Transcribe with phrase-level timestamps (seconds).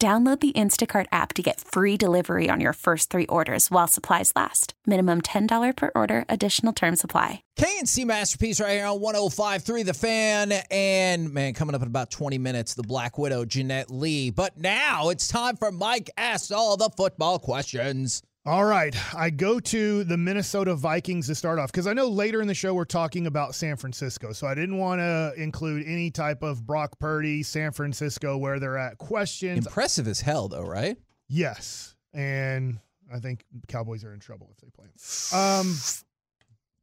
[0.00, 4.32] Download the Instacart app to get free delivery on your first three orders while supplies
[4.34, 4.72] last.
[4.86, 7.42] Minimum $10 per order, additional term supply.
[7.58, 10.52] KNC Masterpiece right here on 105.3 The Fan.
[10.70, 14.30] And man, coming up in about 20 minutes, the Black Widow, Jeanette Lee.
[14.30, 18.22] But now it's time for Mike Asks All the Football Questions.
[18.50, 18.96] All right.
[19.14, 22.54] I go to the Minnesota Vikings to start off because I know later in the
[22.54, 24.32] show we're talking about San Francisco.
[24.32, 28.76] So I didn't want to include any type of Brock Purdy, San Francisco, where they're
[28.76, 29.64] at questions.
[29.64, 30.96] Impressive as hell, though, right?
[31.28, 31.94] Yes.
[32.12, 32.80] And
[33.14, 35.38] I think Cowboys are in trouble if they play them.
[35.38, 35.76] Um,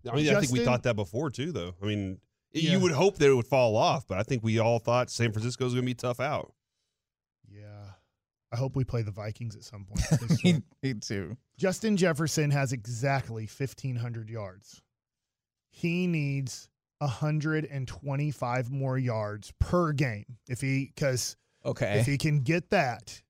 [0.10, 1.76] I mean, I think we thought that before too, though.
[1.84, 2.20] I mean,
[2.54, 2.72] Yeah.
[2.72, 5.34] you would hope that it would fall off, but I think we all thought San
[5.34, 6.54] Francisco Francisco's going to be tough out.
[8.52, 8.56] Yeah.
[8.56, 10.44] I hope we play the Vikings at some point.
[10.44, 11.38] me, me too.
[11.58, 14.82] Justin Jefferson has exactly 1,500 yards.
[15.70, 20.26] He needs 125 more yards per game.
[20.50, 22.00] If he, because Okay.
[22.00, 23.22] if he can get that,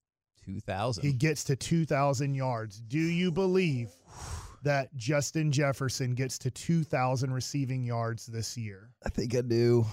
[0.46, 1.04] 2,000.
[1.04, 2.80] he gets to 2,000 yards.
[2.80, 3.90] Do you believe
[4.64, 8.90] that Justin Jefferson gets to 2,000 receiving yards this year?
[9.06, 9.86] I think I do.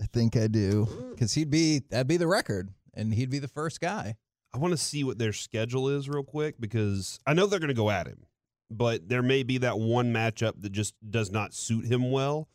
[0.00, 0.88] I think I do.
[1.10, 4.16] Because he'd be, that'd be the record, and he'd be the first guy.
[4.52, 7.68] I want to see what their schedule is real quick because I know they're going
[7.68, 8.26] to go at him,
[8.70, 12.48] but there may be that one matchup that just does not suit him well.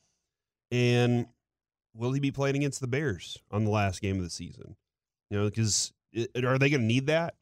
[0.71, 1.27] And
[1.93, 4.75] will he be playing against the Bears on the last game of the season?
[5.29, 7.35] You know, because are they going to need that?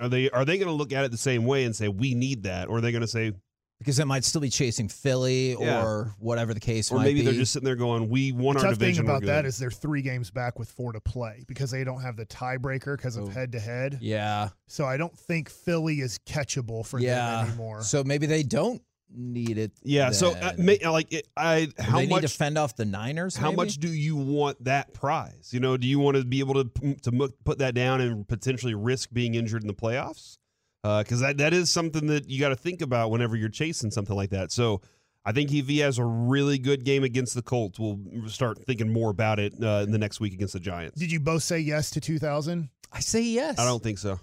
[0.00, 2.14] Are they are they going to look at it the same way and say we
[2.14, 3.32] need that, or are they going to say,
[3.80, 5.82] Because it might still be chasing Philly Yeah.
[5.84, 7.24] or whatever the case or might maybe be.
[7.26, 9.06] they're just sitting there going, we won The our tough thing division.
[9.06, 12.02] we're about that is they're three games back with four to play because they don't
[12.02, 13.98] have the tiebreaker because of head to head.
[14.02, 14.50] yeah.
[14.66, 17.38] So I don't think Philly is catchable for yeah.
[17.38, 17.82] them anymore.
[17.82, 18.82] So maybe they don't
[19.12, 19.72] need it.
[19.82, 20.10] yeah.
[20.10, 23.34] So uh, may, like, it, I how they much need to fend off the Niners?
[23.34, 23.56] How maybe?
[23.56, 25.48] much do you want that prize?
[25.52, 28.74] You know, do you want to be able to to put that down and potentially
[28.74, 30.36] risk being injured in the playoffs?
[30.82, 34.16] Because that that is something that you got to think about whenever you're chasing something
[34.16, 34.52] like that.
[34.52, 34.80] So.
[35.22, 38.90] I think if he has a really good game against the Colts, we'll start thinking
[38.90, 40.98] more about it uh, in the next week against the Giants.
[40.98, 42.70] Did you both say yes to 2000?
[42.90, 43.58] I say yes.
[43.58, 44.18] I don't think so.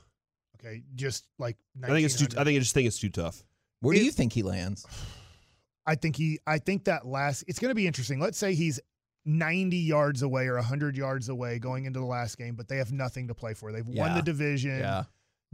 [0.59, 2.25] Okay, just like I think it's too.
[2.35, 3.43] I think I just think it's too tough.
[3.81, 4.87] Where do It- you think he lands?
[5.85, 6.39] I think he.
[6.47, 7.43] I think that last.
[7.47, 8.19] It's going to be interesting.
[8.19, 8.79] Let's say he's
[9.25, 12.91] 90 yards away or 100 yards away going into the last game, but they have
[12.91, 13.71] nothing to play for.
[13.71, 14.79] They've won the division.
[14.79, 15.03] Yeah.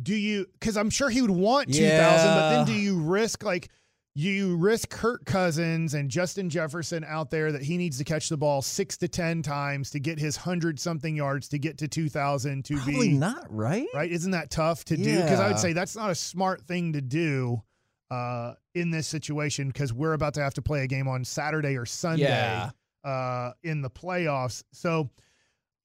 [0.02, 0.48] Do you?
[0.60, 3.70] Because I'm sure he would want 2000, but then do you risk like?
[4.16, 8.38] You risk Kirk Cousins and Justin Jefferson out there that he needs to catch the
[8.38, 12.10] ball six to ten times to get his hundred something yards to get to two
[12.10, 13.88] thousand to Probably be not, right?
[13.96, 14.12] right?
[14.12, 15.16] Isn't that tough to do?
[15.20, 17.64] Because I would say that's not a smart thing to do
[18.12, 21.76] uh, in this situation because we're about to have to play a game on Saturday
[21.76, 22.70] or Sunday Yeah.
[23.04, 24.64] uh, in the playoffs.
[24.74, 25.10] So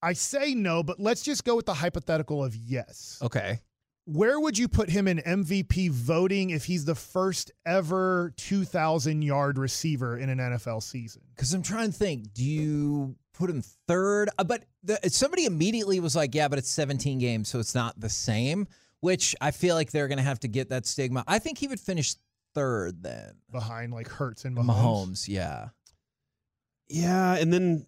[0.03, 3.17] I say no, but let's just go with the hypothetical of yes.
[3.23, 3.59] Okay.
[4.11, 9.59] Where would you put him in MVP voting if he's the first ever 2,000 yard
[9.59, 11.21] receiver in an NFL season?
[11.35, 12.33] Because I'm trying to think.
[12.33, 14.29] Do you put him third?
[14.39, 17.99] Uh, but the, somebody immediately was like, "Yeah, but it's 17 games, so it's not
[17.99, 18.67] the same."
[19.01, 21.23] Which I feel like they're going to have to get that stigma.
[21.27, 22.15] I think he would finish
[22.55, 23.35] third then.
[23.51, 24.65] Behind like Hurts and Mahomes.
[24.65, 25.69] Mahomes, yeah.
[26.89, 27.85] Yeah, and then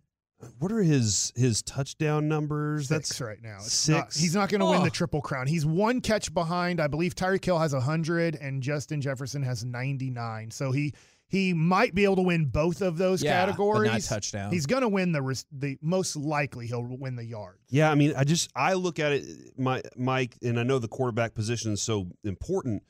[0.59, 2.87] what are his his touchdown numbers?
[2.87, 3.57] Six That's right now.
[3.57, 3.89] It's six.
[3.97, 4.83] Not, he's not going to win Oh.
[4.83, 5.47] the triple crown.
[5.47, 6.79] He's one catch behind.
[6.79, 10.51] I believe Tyreek Hill has 100 and Justin Jefferson has 99.
[10.51, 10.93] So he
[11.27, 13.91] he might be able to win both of those Yeah, but categories.
[13.91, 14.51] not touchdown.
[14.51, 17.57] He's going to win the the most likely he'll win the yard.
[17.69, 19.23] Yeah, I mean, I just I look at it,
[19.57, 22.83] my Mike, and I know the quarterback position is so important,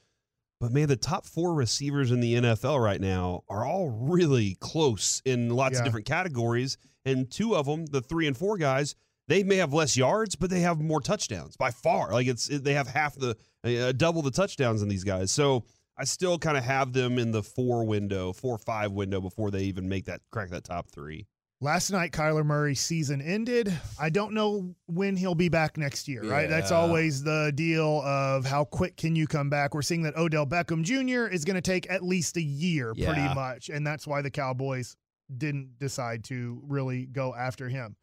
[0.60, 5.22] but man, the top four receivers in the NFL right now are all really close
[5.26, 5.80] in lots Yeah.
[5.80, 8.96] of different categories, and two of them, the three and four guys,
[9.28, 12.12] they may have less yards, but they have more touchdowns by far.
[12.12, 15.32] Like it's they have half the uh, double the touchdowns in these guys.
[15.32, 15.64] So
[15.98, 19.64] I still kind of have them in the four window, four five window before they
[19.64, 21.28] even make that crack that top three.
[21.64, 23.72] Last night, Kyler Murray's season ended.
[24.00, 26.50] I don't know when he'll be back next year, right?
[26.50, 29.76] That's always the deal of how quick can you come back.
[29.76, 31.32] We're seeing that Odell Beckham Jr.
[31.32, 33.14] is going to take at least a year, Yeah.
[33.14, 33.70] pretty much.
[33.70, 34.96] And that's why the Cowboys
[35.38, 37.96] didn't decide to really go after him.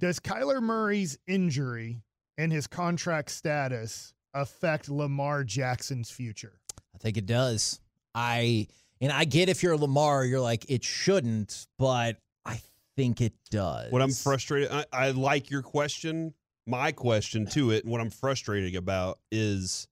[0.00, 2.02] Does Kyler Murray's injury
[2.36, 6.60] and his contract status affect Lamar Jackson's future?
[6.94, 7.80] I think it does.
[8.14, 8.66] I
[9.00, 12.60] and I get if you're Lamar, you're like it shouldn't, but I
[12.96, 13.90] think it does.
[13.92, 16.34] What I'm frustrated, I, I like your question.
[16.66, 19.88] My question to it, and what I'm frustrated about is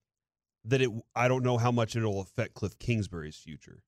[0.64, 0.90] that it.
[1.16, 3.82] I don't know how much it'll affect Cliff Kingsbury's future.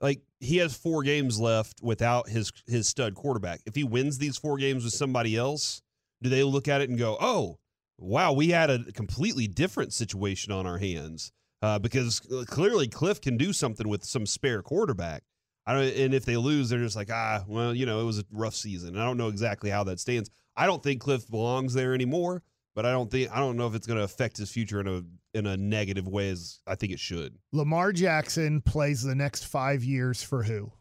[0.00, 3.60] Like he has four games left without his his stud quarterback.
[3.66, 5.82] If he wins these four games with somebody else,
[6.22, 7.58] do they look at it and go, "Oh,
[7.98, 11.32] wow, we had a completely different situation on our hands"?
[11.62, 15.22] Uh, because clearly Cliff can do something with some spare quarterback.
[15.66, 18.20] I don't, and if they lose, they're just like, ah, well, you know, it was
[18.20, 18.90] a rough season.
[18.90, 20.30] And I don't know exactly how that stands.
[20.56, 22.42] I don't think Cliff belongs there anymore,
[22.74, 24.86] but I don't think I don't know if it's going to affect his future in
[24.86, 25.02] a
[25.36, 27.36] in a negative way as I think it should.
[27.52, 30.72] Lamar Jackson plays the next five years for who?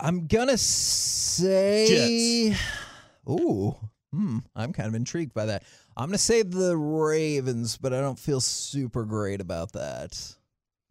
[0.00, 2.54] I'm gonna say
[3.28, 3.76] Ooh.
[4.12, 5.62] Hmm, I'm kind of intrigued by that.
[5.96, 10.34] I'm gonna say the Ravens, but I don't feel super great about that.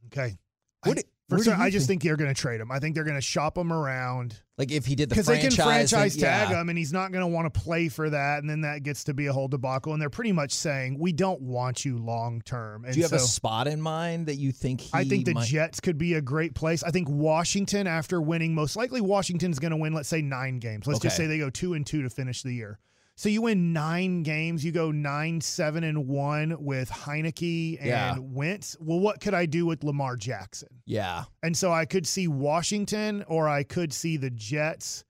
[0.08, 0.38] Okay.
[0.84, 1.04] What I,
[1.38, 2.02] do- for sure, you I just think?
[2.02, 2.72] think they're going to trade him.
[2.72, 5.40] I think they're going to shop him around Like if he did the because they
[5.40, 6.62] franchise, can franchise then- tag yeah.
[6.62, 9.04] him, and he's not going to want to play for that, and then that gets
[9.06, 9.94] to be a whole debacle.
[9.94, 12.86] And they're pretty much saying we don't want you long term.
[12.92, 15.48] Do you have a spot in mind that you think he I think the might-
[15.48, 16.84] Jets could be a great place.
[16.84, 20.86] I think Washington, after winning, most likely Washington's going to win, let's say nine games.
[20.88, 22.80] Let's just say they go two and two to finish the year.
[23.22, 28.18] So you win nine games, you go nine, seven, and one with Heinicke and Yeah.
[28.18, 28.76] Wentz.
[28.80, 30.70] Well, what could I do with Lamar Jackson?
[30.88, 31.26] Yeah.
[31.44, 35.04] And so I could see Washington or I could see the Jets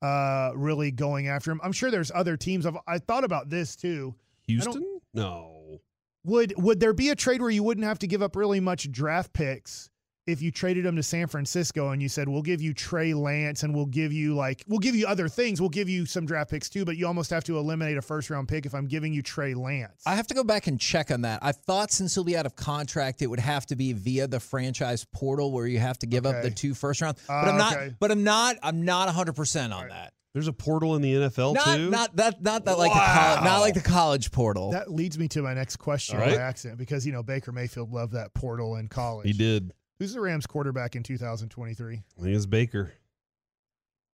[0.00, 1.60] uh, really going after him.
[1.62, 2.64] I'm sure there's other teams.
[2.64, 4.14] I've, I thought about this too.
[4.46, 5.00] Houston?
[5.12, 5.82] No.
[6.24, 8.90] Would would there be a trade where you wouldn't have to give up really much
[8.90, 9.90] draft picks
[10.28, 13.62] if you traded him to San Francisco and you said we'll give you Trey Lance
[13.62, 15.60] and we'll give you like we'll give you other things.
[15.60, 18.28] We'll give you some draft picks too, but you almost have to eliminate a first
[18.30, 20.02] round pick if I'm giving you Trey Lance.
[20.06, 21.40] I have to go back and check on that.
[21.42, 24.40] I thought since he'll be out of contract, it would have to be via the
[24.40, 27.22] franchise portal where you have to give up the two first rounds.
[27.26, 27.72] But Ah, I'm not.
[27.74, 27.94] okay.
[27.98, 28.56] But I'm not.
[28.62, 30.12] I'm not 100 percent on that.
[30.34, 31.90] There's a portal in the NFL Not too.
[31.90, 34.70] not that not that like the col- not like the college portal.
[34.72, 36.36] that leads me to my next question All right.
[36.36, 39.26] by accident because you know Baker Mayfield loved that portal in college.
[39.26, 39.72] he did.
[39.98, 41.94] Who's the Rams quarterback in 2023?
[42.18, 42.92] I think it's Baker.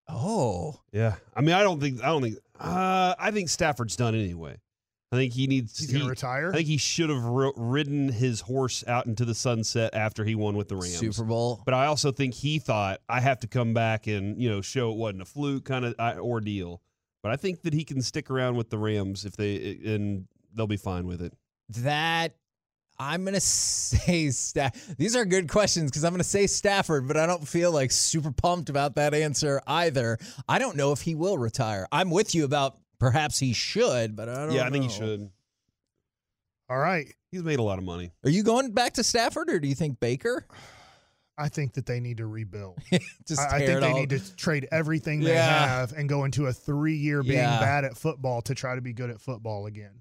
[0.08, 1.16] oh, Yeah.
[1.34, 2.02] I mean, I don't think.
[2.02, 2.38] I don't think.
[2.58, 4.56] Uh, I think Stafford's done anyway.
[5.12, 5.78] I think he needs.
[5.78, 6.50] He's he- to retire.
[6.50, 10.34] I think he should have ri- ridden his horse out into the sunset after he
[10.34, 10.98] won with the Rams.
[10.98, 11.62] Super Bowl.
[11.64, 14.90] But I also think he thought I have to come back and you know show
[14.90, 16.80] it wasn't a fluke kind of uh, ordeal.
[17.22, 20.66] But I think that he can stick around with the Rams if they and they'll
[20.66, 21.32] be fine with it.
[21.78, 22.34] That
[22.98, 24.96] I'm gonna say Staff.
[24.96, 28.30] These are good questions because I'm gonna say Stafford, but I don't feel like super
[28.32, 30.18] pumped about that answer either.
[30.48, 31.86] I don't know if he will retire.
[31.90, 34.48] I'm with you about perhaps he should, but I don't.
[34.50, 34.54] Know.
[34.54, 35.28] Yeah, I think he should.
[36.70, 37.06] All right.
[37.30, 38.12] He's made a lot of money.
[38.24, 40.46] Are you going back to Stafford, or do you think Baker?
[41.36, 42.78] I think that they need to rebuild.
[43.26, 45.66] Just I, I think they all- need to trade everything they Yeah.
[45.66, 47.58] have and go into a three year being Yeah.
[47.58, 50.00] bad at football to try to be good at football again.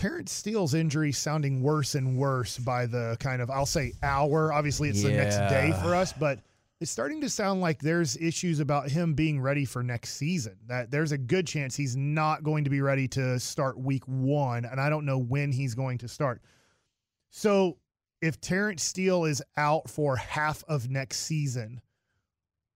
[0.00, 4.50] Terence Steele's injury sounding worse and worse by the kind of I'll say hour.
[4.50, 6.38] Obviously, it's the next day for us, but
[6.80, 10.56] it's starting to sound like there's issues about him being ready for next season.
[10.68, 14.64] That there's a good chance he's not going to be ready to start week one,
[14.64, 16.40] and I don't know when he's going to start.
[17.28, 17.76] So
[18.22, 21.82] if Terrence Steele is out for half of next season,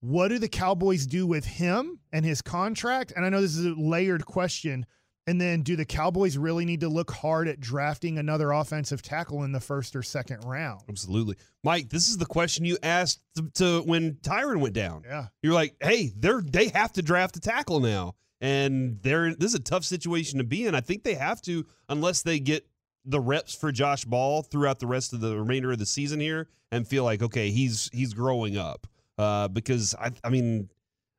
[0.01, 3.15] what do the Cowboys do with him and his contract?
[3.17, 4.85] And I know this is a layered question.
[5.27, 9.43] And then do the Cowboys really need to look hard at drafting another offensive tackle
[9.45, 10.83] in the first or second round?
[10.87, 11.89] Absolutely, Mike.
[11.89, 15.03] This is the question you asked to, to when Tyron went down.
[15.07, 15.29] Yeah.
[15.43, 19.55] You're like, hey, they're they have to draft a tackle now, and they're this is
[19.55, 20.75] a tough situation to be in.
[20.75, 22.67] I think they have to unless they get
[23.07, 26.49] the reps for Josh Ball throughout the rest of the remainder of the season here
[26.71, 28.87] and feel like okay, he's he's growing up.
[29.17, 30.69] Uh, because I I mean.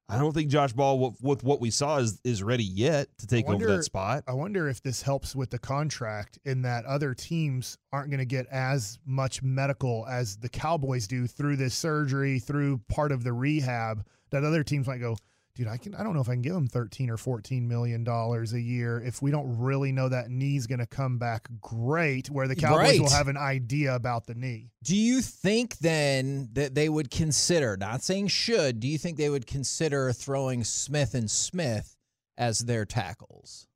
[0.08, 3.28] I don't think Josh Ball, with, with what we saw, is is ready yet to
[3.28, 4.24] take over that spot.
[4.28, 8.26] I wonder if this helps with the contract in that other teams aren't going to
[8.26, 13.34] get as much medical as the Cowboys do through this surgery, through part of the
[13.34, 14.06] rehab.
[14.30, 15.18] That other teams might go,
[15.56, 18.04] dude, I can I don't know if I can give him 13 or 14 million
[18.04, 22.30] dollars a year if we don't really know that knee's going to come back great
[22.30, 24.70] where the Cowboys will have an idea about the knee.
[24.84, 29.30] Do you think then that they would consider, not saying should, do you think they
[29.30, 31.96] would consider throwing Smith and Smith
[32.38, 33.68] as their tackles?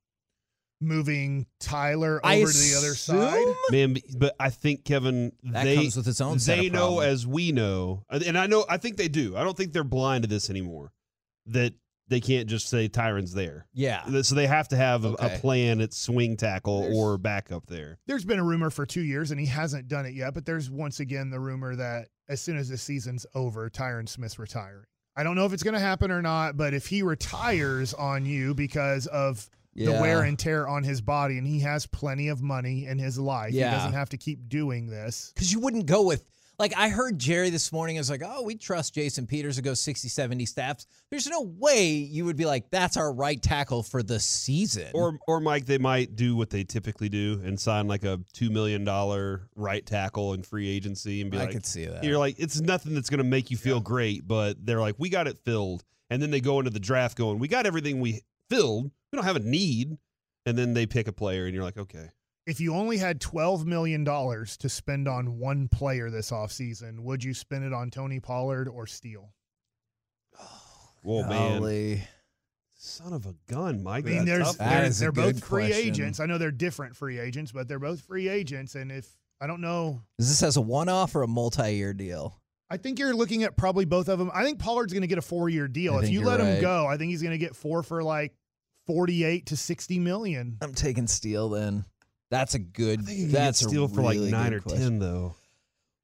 [0.81, 3.37] Moving Tyler over I to the other side.
[3.37, 6.73] assume- Man, but I think Kevin That they comes with its own set they of
[6.73, 7.07] know problems.
[7.07, 9.35] as we know, and I know I think they do.
[9.35, 10.93] I don't think they're blind to this anymore.
[11.51, 11.73] That
[12.07, 13.67] they can't just say Tyron's there.
[13.71, 14.21] Yeah.
[14.23, 15.35] So they have to have a, Okay.
[15.35, 17.99] a plan at swing tackle There's- or backup there.
[18.07, 20.33] There's been a rumor for two years, and he hasn't done it yet.
[20.33, 24.39] But there's once again the rumor that as soon as the season's over, Tyron Smith's
[24.39, 24.85] retiring.
[25.15, 28.25] I don't know if it's going to happen or not, but if he retires on
[28.25, 32.41] you because of the wear and tear on his body, and he has plenty of
[32.41, 33.69] money in his life, Yeah.
[33.69, 35.31] he doesn't have to keep doing this.
[35.35, 36.23] Because you wouldn't go with,
[36.59, 39.73] like, I heard Jerry this morning is like, oh, we trust Jason Peters to go
[39.73, 40.85] 60, 70 snaps.
[41.09, 44.87] There's no way you would be like, that's our right tackle for the season.
[44.93, 48.49] Or or Mike, they might do what they typically do and sign like a two
[48.49, 52.03] million dollar right tackle in free agency and be I like, could see that.
[52.03, 55.09] you're like, it's nothing that's going to make you feel great, but they're like, we
[55.09, 58.21] got it filled, and then they go into the draft going, we got everything we
[58.49, 59.97] filled, we don't have a need,
[60.45, 62.09] and then they pick a player, and you're like, okay,
[62.49, 67.35] If you only had $12 million to spend on one player this offseason, would you
[67.35, 69.29] spend it on Tony Pollard or Steele?
[70.39, 70.45] Oh,
[71.03, 72.03] well, man, Golly.
[72.73, 74.07] son of a gun, Mike.
[74.07, 74.55] I mean, there's.
[74.55, 75.87] That they're, is they're both good free question.
[75.89, 76.19] agents.
[76.19, 78.73] I know they're different free agents, but they're both free agents.
[78.73, 79.07] And if
[79.39, 82.41] I don't know, Is this as a one off or a multi year deal?
[82.71, 84.31] I think you're looking at probably both of them.
[84.33, 85.95] I think Pollard's going to get a four year deal.
[85.95, 88.01] I If you you're let him go, I think he's going to get four for
[88.03, 88.33] like
[88.87, 90.57] 48 to 60 million.
[90.61, 91.85] I'm taking Steele then.
[92.31, 92.99] That's a good.
[93.01, 94.81] I think you that's a Steele for like nine or question.
[94.81, 95.35] ten, though.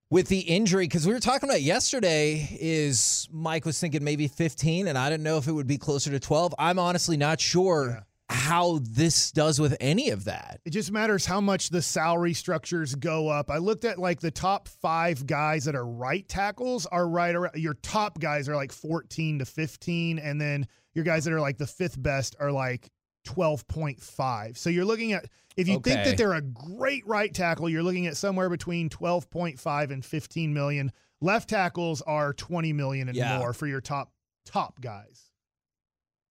[0.09, 4.87] with the injury because we were talking about yesterday is mike was thinking maybe 15
[4.87, 8.05] and i didn't know if it would be closer to 12 i'm honestly not sure
[8.29, 12.95] how this does with any of that It just matters how much the salary structures
[12.95, 13.51] go up.
[13.51, 17.55] I looked at like the top five guys that are right tackles are right around
[17.55, 20.17] your top guys are like 14 to 15.
[20.17, 20.65] And then
[20.95, 22.89] your guys that are like the fifth best are like
[23.25, 24.57] 12.5.
[24.57, 25.25] So you're looking at,
[25.57, 29.91] if you think that they're a great right tackle, you're looking at somewhere between 12.5
[29.91, 30.91] and 15 million.
[31.21, 33.37] Left tackles are 20 million and Yeah.
[33.39, 34.11] more for your top,
[34.45, 35.29] top guys.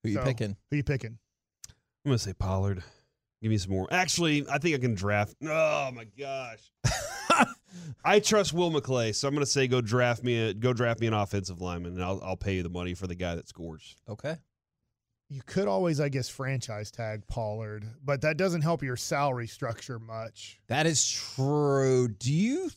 [0.03, 1.19] who you So, picking Who you picking?
[2.05, 2.83] I'm gonna say Pollard.
[3.41, 3.89] Give me some more.
[3.91, 5.35] Actually, I think I can draft.
[5.43, 6.71] Oh my gosh.
[8.05, 11.07] I trust Will McClay, so I'm gonna say go draft me a go draft me
[11.07, 13.97] an offensive lineman, and I'll I'll pay you the money for the guy that scores.
[14.09, 14.37] okay
[15.35, 19.99] You could always, I guess, franchise tag Pollard, but that doesn't help your salary structure
[19.99, 20.61] much.
[20.69, 22.71] that is true do you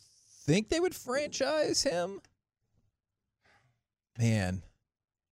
[0.45, 2.19] think they would franchise him
[4.17, 4.63] man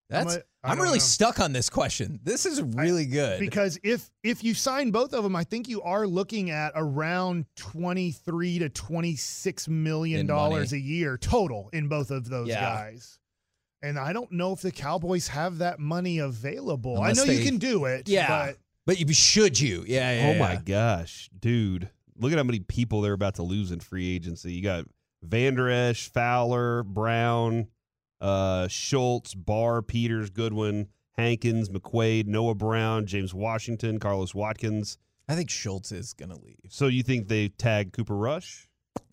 [0.08, 0.98] that's I'm a- I i'm really know.
[0.98, 5.24] stuck on this question this is really good Because if if you sign both of
[5.24, 10.72] them, I think you are looking at around twenty three to twenty six million dollars
[10.72, 12.60] a year total in both of those Yeah.
[12.60, 13.18] guys.
[13.82, 16.96] And I don't know if the Cowboys have that money available.
[16.96, 18.08] Unless I know you can do it.
[18.08, 18.56] yeah but
[18.86, 21.90] but you should you yeah, yeah oh my gosh, dude!
[22.18, 24.52] Look at how many people they're about to lose in free agency.
[24.52, 24.86] You got
[25.22, 27.68] Vander Esch, Fowler, Brown,
[28.20, 34.98] uh, Schultz, Barr, Peters, Goodwin, Hankins, McQuaide, Noah Brown, James Washington, Carlos Watkins.
[35.28, 38.68] i think schultz is gonna leave So you think they tag Cooper Rush,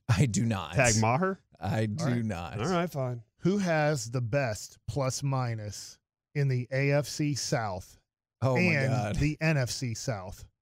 [0.09, 1.39] i do not tag Maher?
[1.59, 2.25] I do right.
[2.25, 2.59] not.
[2.59, 3.21] All right, fine.
[3.43, 5.97] Who has the best plus minus
[6.35, 7.99] in the AFC South
[8.41, 9.15] Oh and my god.
[9.17, 10.43] the NFC South?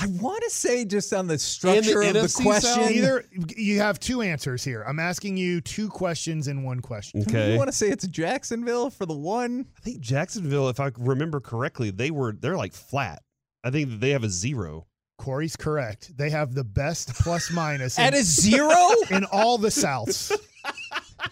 [0.00, 2.60] I want to say just on the structure of the question.
[2.60, 2.90] South?
[2.90, 3.24] Either
[3.56, 4.84] you have two answers here.
[4.86, 7.22] I'm asking you two questions in one question.
[7.22, 7.52] Okay.
[7.52, 9.66] You want to say it's Jacksonville for the one?
[9.76, 13.22] I think Jacksonville, if I remember correctly, they were they're like flat.
[13.64, 14.86] I think they have a zero.
[15.18, 16.16] Corey's correct.
[16.16, 18.72] They have the best plus minus At in, a zero?
[19.10, 20.30] in all the Souths.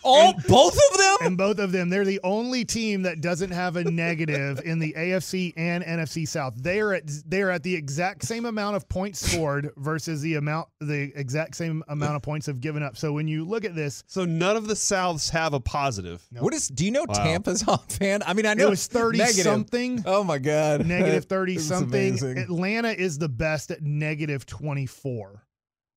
[0.02, 1.16] All both of them?
[1.22, 4.92] And both of them, they're the only team that doesn't have a negative in the
[4.96, 6.54] AFC and NFC South.
[6.56, 10.34] They are at they are at the exact same amount of points scored versus the
[10.34, 12.96] amount the exact same amount of points have given up.
[12.96, 16.22] So when you look at this, So none of the Souths have a positive.
[16.38, 17.14] What is do you know Wow.
[17.24, 18.22] Tampa's fan?
[18.26, 19.42] I mean I know it was 30 negative.
[19.44, 20.02] something.
[20.06, 20.86] Oh my god.
[20.86, 21.88] negative 30 something.
[21.88, 22.38] amazing.
[22.38, 25.42] Atlanta is the best at negative 24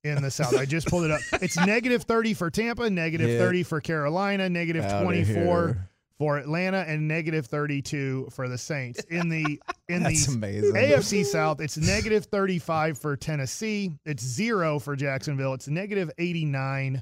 [0.03, 0.55] in the South.
[0.55, 1.21] I just pulled it up.
[1.41, 3.39] It's negative 30 for Tampa, negative Yeah.
[3.39, 9.03] 30 for Carolina, negative Outta 24 for Atlanta, and negative 32 for the Saints.
[9.05, 10.73] In the in That's the amazing.
[10.73, 13.91] AFC South, it's negative 35 for Tennessee.
[14.05, 15.53] It's zero for Jacksonville.
[15.53, 17.01] It's negative 89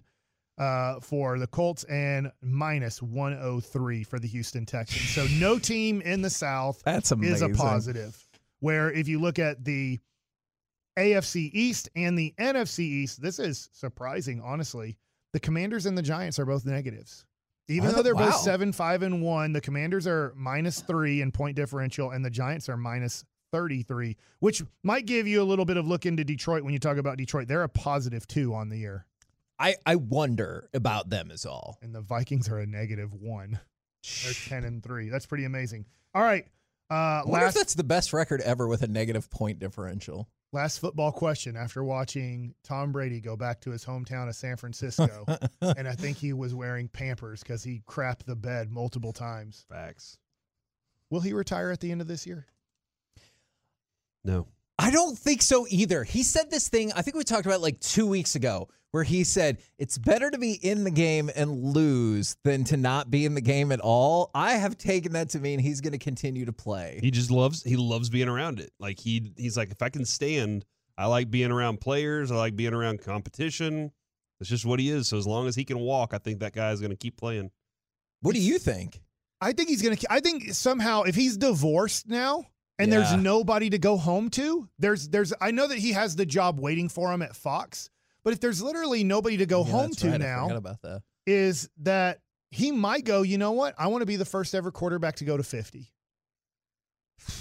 [0.59, 5.09] uh, for the Colts and minus 103 for the Houston Texans.
[5.09, 8.17] So no team in the South That's is a positive.
[8.59, 9.99] Where if you look at the
[10.97, 14.97] AFC East and the NFC East, this is surprising, honestly.
[15.33, 17.25] The Commanders and the Giants are both negatives.
[17.69, 18.03] Even though they?
[18.03, 22.23] they're both seven, five, and one, the Commanders are minus three in point differential, and
[22.23, 26.23] the Giants are minus 33, which might give you a little bit of look into
[26.23, 27.47] Detroit when you talk about Detroit.
[27.47, 29.05] They're a positive two on the year,
[29.59, 31.79] I, I wonder about them is all.
[31.81, 33.59] and the Vikings are a negative one.
[34.23, 35.09] They're 10 and three.
[35.09, 35.85] That's pretty amazing.
[36.13, 36.45] All right.
[36.89, 40.29] Uh, I wonder if that's the best record ever with a negative point differential.
[40.51, 45.25] Last football question after watching Tom Brady go back to his hometown of San Francisco,
[45.61, 49.65] and I think he was wearing Pampers because he crapped the bed multiple times.
[49.69, 50.17] Facts.
[51.09, 52.45] Will he retire at the end of this year?
[54.23, 54.47] No.
[54.79, 56.03] I don't think so either.
[56.03, 59.23] He said this thing, I think we talked about like two weeks ago, where he
[59.23, 63.33] said it's better to be in the game and lose than to not be in
[63.35, 64.31] the game at all.
[64.33, 66.99] I have taken that to mean he's going to continue to play.
[67.01, 68.71] He just loves he loves being around it.
[68.79, 70.65] Like he he's like if I can stand,
[70.97, 73.91] I like being around players, I like being around competition.
[74.39, 75.07] It's just what he is.
[75.07, 77.17] So as long as he can walk, I think that guy is going to keep
[77.17, 77.49] playing.
[78.21, 79.01] What do you think?
[79.41, 79.97] I think he's gonna.
[80.09, 82.45] I think somehow if he's divorced now
[82.79, 82.99] and Yeah.
[82.99, 85.33] there's nobody to go home to, there's there's.
[85.41, 87.89] I know that he has the job waiting for him at Fox,
[88.27, 90.19] but if there's literally nobody to go Yeah, home to right.
[90.19, 91.01] Now, that.
[91.25, 92.19] is that
[92.51, 93.21] he might go.
[93.21, 93.73] You know what?
[93.77, 95.93] I want to be the first ever quarterback to go to fifty.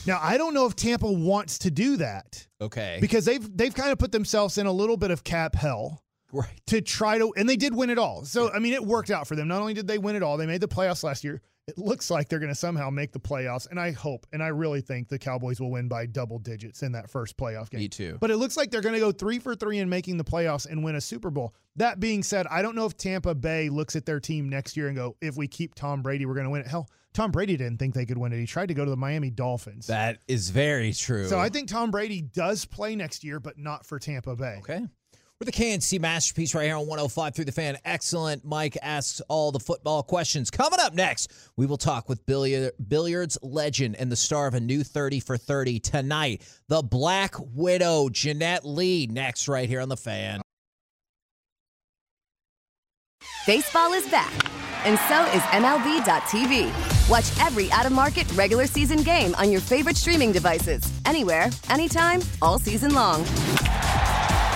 [0.06, 2.98] Now I don't know if Tampa wants to do that Okay.
[3.00, 6.04] because they've they've kind of put themselves in a little bit of cap hell.
[6.32, 6.60] right.
[6.68, 8.24] to try to and they did win it all.
[8.24, 9.48] So I mean it worked out for them.
[9.48, 11.42] Not only did they win it all, they made the playoffs last year.
[11.68, 14.48] It looks like they're going to somehow make the playoffs and I hope and I
[14.48, 17.80] really think the Cowboys will win by double digits in that first playoff game.
[17.80, 18.18] Me too.
[18.20, 20.66] But it looks like they're going to go 3 for 3 in making the playoffs
[20.70, 21.54] and win a Super Bowl.
[21.74, 24.86] That being said, I don't know if Tampa Bay looks at their team next year
[24.86, 26.68] and go, if we keep Tom Brady, we're going to win it.
[26.68, 28.38] Hell, Tom Brady didn't think they could win it.
[28.38, 29.86] He tried to go to the Miami Dolphins.
[29.86, 31.26] That is very true.
[31.26, 34.56] so I think Tom Brady does play next year, but not for Tampa Bay.
[34.58, 34.82] Okay.
[35.38, 37.76] We're the KNC Masterpiece right here on 105 through the fan.
[37.84, 38.42] Excellent.
[38.42, 40.50] Mike asks all the football questions.
[40.50, 44.60] Coming up next, we will talk with billiard, billiards legend and the star of a
[44.60, 49.08] new 30 for 30 tonight, the Black Widow, Jeanette Lee.
[49.08, 50.40] Next, right here on the fan.
[53.46, 54.32] Baseball is back,
[54.86, 57.10] and so is MLB.tv.
[57.10, 62.22] Watch every out of market regular season game on your favorite streaming devices, anywhere, anytime,
[62.40, 63.22] all season long.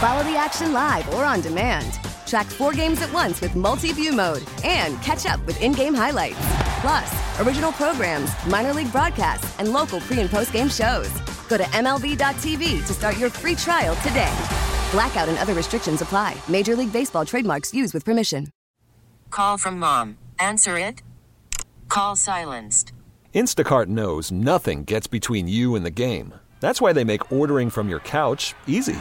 [0.00, 1.92] Follow the action live or on demand.
[2.26, 5.92] Track four games at once with multi view mode and catch up with in game
[5.92, 6.38] highlights.
[6.80, 11.10] Plus, original programs, minor league broadcasts, and local pre and post game shows.
[11.50, 14.34] Go to MLB.tv to start your free trial today.
[14.90, 16.34] Blackout and other restrictions apply.
[16.48, 18.46] Major League Baseball trademarks used with permission.
[19.28, 20.16] Call from mom.
[20.38, 21.02] Answer it.
[21.90, 22.92] Call silenced.
[23.34, 26.32] Instacart knows nothing gets between you and the game.
[26.60, 28.98] That's why they make ordering from your couch easy.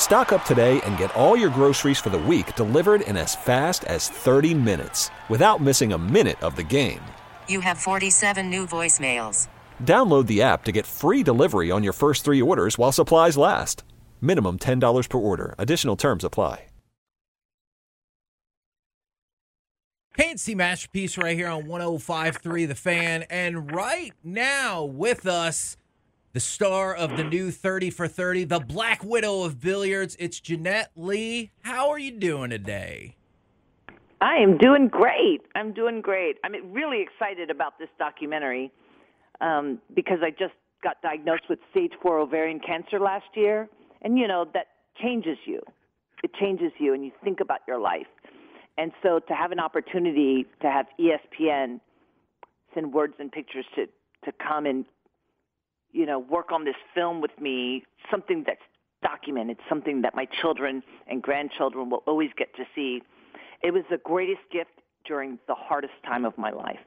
[0.00, 3.84] Stock up today and get all your groceries for the week delivered in as fast
[3.84, 7.00] as 30 minutes without missing a minute of the game.
[7.46, 9.46] You have 47 new voicemails.
[9.84, 13.84] Download the app to get free delivery on your first three orders while supplies last.
[14.20, 15.54] Minimum $10 per order.
[15.58, 16.64] Additional terms apply.
[20.18, 23.24] KNC Masterpiece right here on 105.3 The Fan.
[23.30, 25.76] And right now with us,
[26.32, 30.16] the star of the new 30 for 30, the Black Widow of Billiards.
[30.20, 31.50] It's Jeanette Lee.
[31.62, 33.16] How are you doing today?
[34.20, 35.40] I am doing great.
[35.56, 36.36] I'm doing great.
[36.44, 38.70] I'm really excited about this documentary
[39.40, 43.68] um, because I just got diagnosed with stage four ovarian cancer last year,
[44.02, 44.66] and you know that
[45.02, 45.60] changes you.
[46.22, 48.06] It changes you, and you think about your life.
[48.78, 51.80] And so, to have an opportunity to have ESPN
[52.74, 53.86] send words and pictures to
[54.26, 54.84] to come and
[55.92, 58.60] you know work on this film with me, something that's
[59.02, 63.02] documented, something that my children and grandchildren will always get to see.
[63.62, 64.70] It was the greatest gift
[65.06, 66.78] during the hardest time of my life.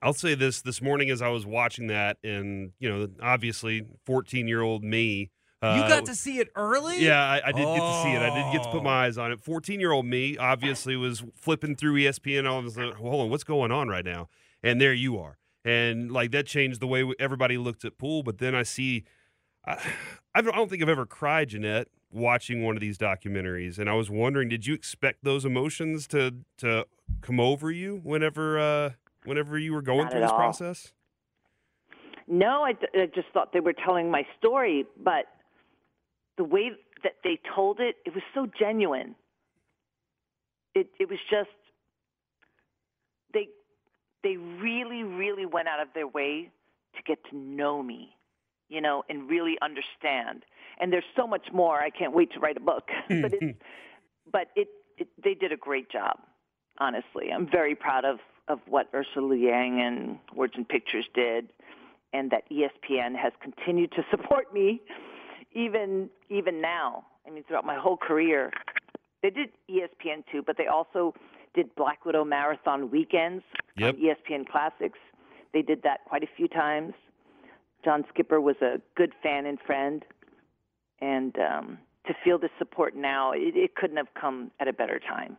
[0.00, 4.46] I'll say this this morning as I was watching that, and you know, obviously, fourteen
[4.48, 5.30] year old me.
[5.60, 7.04] Uh, you got to see it early?
[7.04, 8.22] Yeah, I, I did get to see it.
[8.22, 8.82] I did get to put Oh.
[8.84, 9.40] my eyes on it.
[9.40, 12.48] 14 year old me obviously was flipping through ESPN.
[12.48, 14.28] All of a sudden, hold on, what's going on right now?
[14.62, 15.36] And there you are.
[15.68, 18.22] And like that changed the way everybody looked at pool.
[18.22, 19.04] But then I see,
[19.66, 19.76] I,
[20.34, 23.78] I don't think I've ever cried, Jeanette, watching one of these documentaries.
[23.78, 26.86] And I was wondering, did you expect those emotions to to
[27.20, 28.90] come over you whenever uh,
[29.24, 30.36] whenever you were going Not through this all.
[30.38, 30.92] process?
[32.28, 35.26] No, I, I just thought they were telling my story, but
[36.36, 36.70] the way
[37.02, 39.14] that they told it, it was so genuine.
[40.74, 41.50] it it was just
[44.22, 46.50] they really really went out of their way
[46.96, 48.16] to get to know me,
[48.68, 50.44] you know, and really understand.
[50.80, 51.80] And there's so much more.
[51.80, 53.58] I can't wait to write a book, but it's
[54.32, 56.18] but it, it they did a great job.
[56.78, 61.50] Honestly, I'm very proud of of what Ursula Liang and Words and Pictures did,
[62.12, 64.80] and that ESPN has continued to support me,
[65.52, 67.04] even even now.
[67.26, 68.50] I mean, throughout my whole career,
[69.22, 71.14] they did ESPN too, but they also
[71.54, 73.42] did Black Widow Marathon weekends
[73.78, 73.94] Yep.
[73.94, 74.98] on E ESPN Classics.
[75.52, 76.94] They did that quite a few times.
[77.84, 80.04] John Skipper was a good fan and friend,
[81.00, 84.98] and um, to feel the support now, it, it couldn't have come at a better
[84.98, 85.36] time.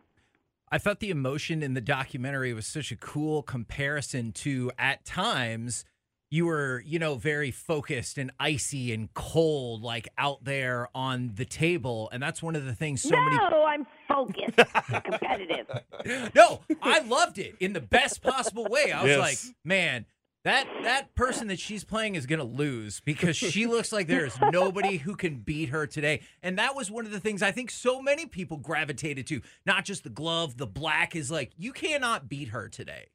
[0.71, 5.83] I thought the emotion in the documentary was such a cool comparison to at times
[6.31, 11.45] you were, you know, very focused and icy and cold, like out there on the
[11.45, 12.07] table.
[12.13, 14.57] And that's one of the things so many no, I'm focused,
[14.91, 15.67] and competitive.
[16.35, 18.91] No, I loved it in the best possible way.
[18.91, 19.19] I was Yes.
[19.19, 20.05] like, man,
[20.45, 24.25] that that person that she's playing is going to lose because she looks like there
[24.25, 26.21] is nobody who can beat her today.
[26.41, 29.41] And that was one of the things I think so many people gravitated to.
[29.65, 33.07] Not just the glove, the black is like, you cannot beat her today.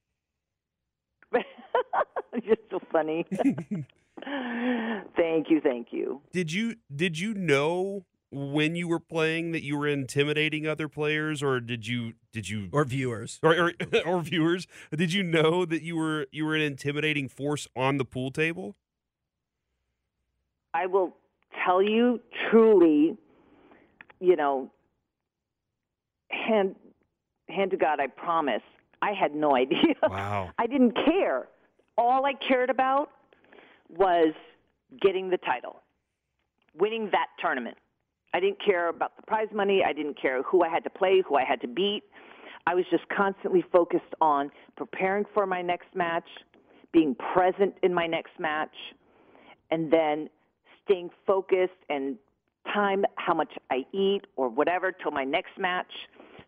[2.42, 3.24] You're so funny.
[5.16, 6.20] thank you, thank you.
[6.32, 8.04] Did you did you know
[8.34, 12.68] when you were playing that you were intimidating other players, or did you did you
[12.72, 13.38] Or viewers.
[13.42, 13.72] or, or,
[14.06, 14.66] or viewers?
[14.94, 18.76] Did you know that you were you were an intimidating force on the pool table?
[20.74, 21.16] I will
[21.64, 22.20] tell you
[22.50, 23.16] truly,
[24.20, 24.70] you know,
[26.30, 26.74] hand
[27.48, 28.62] hand to God, I promise.
[29.00, 29.94] I had no idea.
[30.08, 30.50] Wow.
[30.58, 31.48] I didn't care.
[31.96, 33.10] All I cared about
[33.88, 34.34] was
[35.00, 35.82] getting the title,
[36.76, 37.76] winning that tournament.
[38.34, 39.82] I didn't care about the prize money.
[39.86, 42.02] I didn't care who I had to play, who I had to beat.
[42.66, 46.26] I was just constantly focused on preparing for my next match,
[46.92, 48.74] being present in my next match,
[49.70, 50.28] and then
[50.84, 52.16] staying focused and
[52.72, 55.92] time how much I eat or whatever till my next match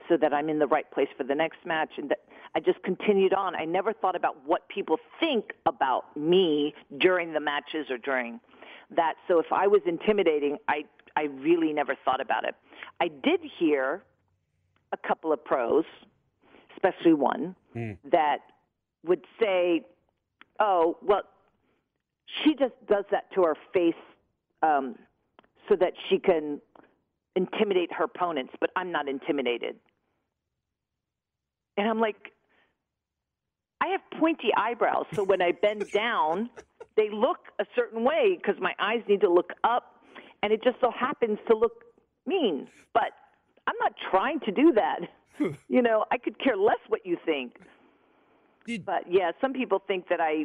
[0.09, 2.21] so that I'm in the right place for the next match and that
[2.55, 3.55] I just continued on.
[3.55, 8.41] I never thought about what people think about me during the matches or during
[8.97, 9.15] that.
[9.29, 10.85] So if I was intimidating, I
[11.17, 12.55] I really never thought about it.
[13.01, 14.03] I did hear
[14.93, 15.85] a couple of pros,
[16.75, 17.57] especially one
[18.11, 18.39] that
[19.05, 19.85] would say,
[20.61, 21.23] "Oh, well,
[22.43, 23.95] she just does that to her face
[24.63, 24.97] um,
[25.69, 26.61] so that she can
[27.35, 29.77] intimidate her opponents, but I'm not intimidated.
[31.77, 32.33] And I'm like,
[33.81, 36.51] I have pointy eyebrows, so when I bend down,
[36.97, 39.96] they look a certain way because my eyes need to look up,
[40.43, 41.85] and it just so happens to look
[42.27, 42.69] mean.
[42.95, 43.13] But
[43.67, 45.01] I'm not trying to do that.
[45.69, 47.57] you know, I could care less what you think.
[48.67, 50.45] Did- But yeah, some people think that I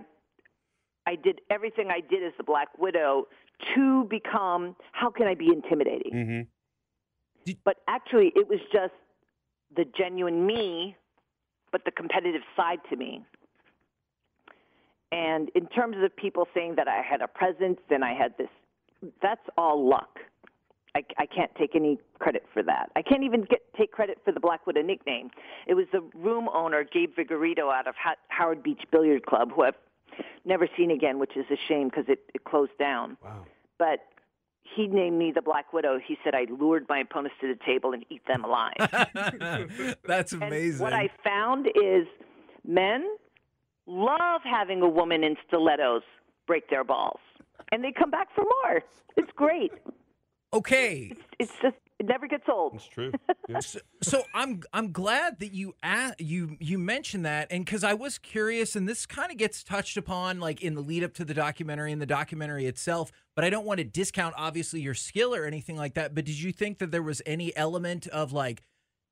[1.07, 3.27] I did everything I did as the Black Widow
[3.75, 6.11] to become how can I be intimidating?
[6.13, 7.51] Mm-hmm.
[7.65, 8.93] But actually, it was just
[9.75, 10.95] the genuine me,
[11.71, 13.25] but the competitive side to me.
[15.11, 18.47] And in terms of people saying that I had a presence and I had this,
[19.21, 20.19] that's all luck.
[20.93, 22.91] I, I can't take any credit for that.
[22.97, 25.29] I can't even get take credit for the Black Widow nickname.
[25.65, 29.63] It was the room owner, Gabe Vigorito, out of Ho- Howard Beach Billiard Club, who
[29.63, 29.75] I've
[30.43, 33.15] never seen again, which is a shame because it, it closed down.
[33.23, 33.45] Wow.
[33.79, 33.99] But
[34.63, 35.97] he named me the Black Widow.
[36.05, 38.73] He said I lured my opponents to the table and eat them alive.
[40.05, 40.81] That's And amazing.
[40.83, 42.05] what I found is
[42.67, 43.05] men
[43.87, 46.03] love having a woman in stilettos
[46.47, 47.19] break their balls,
[47.71, 48.81] and they come back for more.
[49.17, 49.71] It's great.
[50.53, 51.13] okay.
[51.39, 52.73] It's just it never gets old.
[52.75, 53.11] It's true.
[53.47, 53.59] Yeah.
[53.61, 57.93] So, so I'm I'm glad that you a you you mentioned that, and because I
[57.93, 61.25] was curious, and this kind of gets touched upon like in the lead up to
[61.25, 63.11] the documentary and the documentary itself.
[63.35, 66.15] But I don't want to discount obviously your skill or anything like that.
[66.15, 68.63] But did you think that there was any element of like,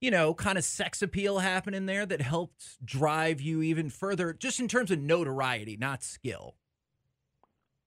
[0.01, 4.59] you know, kind of sex appeal happening there that helped drive you even further, just
[4.59, 6.55] in terms of notoriety, not skill?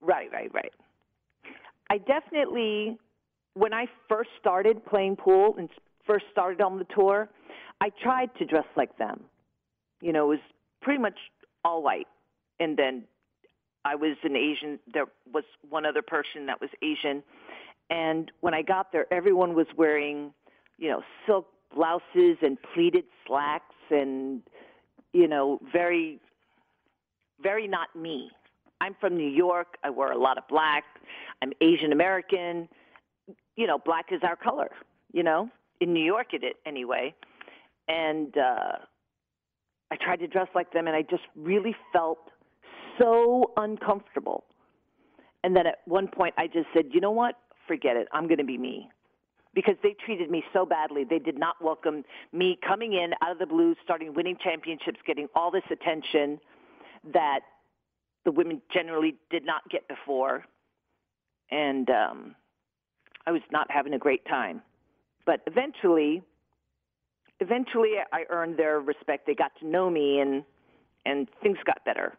[0.03, 0.73] Right, right, right.
[1.89, 2.99] I definitely,
[3.55, 5.69] when I first started playing pool and
[6.07, 7.29] first started on the tour,
[7.81, 9.21] I tried to dress like them.
[10.01, 10.39] You know, it was
[10.81, 11.19] pretty much
[11.65, 12.09] all white.
[12.59, 13.05] And then
[13.85, 14.79] I was an Asian.
[14.93, 17.23] There was one other person that was Asian.
[17.91, 20.33] And when I got there, everyone was wearing,
[20.79, 24.43] you know, silk blouses and pleated slacks and,
[25.13, 26.21] you know, very,
[27.43, 28.31] very not me.
[28.83, 29.79] I'm from New York.
[29.85, 30.83] I wear a lot of black.
[31.41, 32.69] I'm Asian American.
[33.55, 34.71] You know, black is our color,
[35.13, 35.49] you know,
[35.81, 37.15] in New York it is anyway.
[37.87, 38.73] and uh,
[39.93, 42.31] I tried to dress like them, and I just really felt
[42.99, 44.43] so uncomfortable.
[45.45, 47.37] And then at one point, I just said, you know what?
[47.69, 48.09] Forget it.
[48.13, 48.89] I'm going to be me.
[49.55, 51.05] Because they treated me so badly.
[51.09, 55.29] They did not welcome me coming in out of the blue, starting winning championships, getting
[55.37, 56.41] all this attention
[57.13, 57.41] that
[58.25, 60.45] the women generally did not get before.
[61.51, 62.35] And um,
[63.27, 64.63] I was not having a great time.
[65.27, 66.23] But eventually,
[67.41, 69.27] eventually I earned their respect.
[69.27, 70.45] They got to know me and
[71.05, 72.17] and things got better.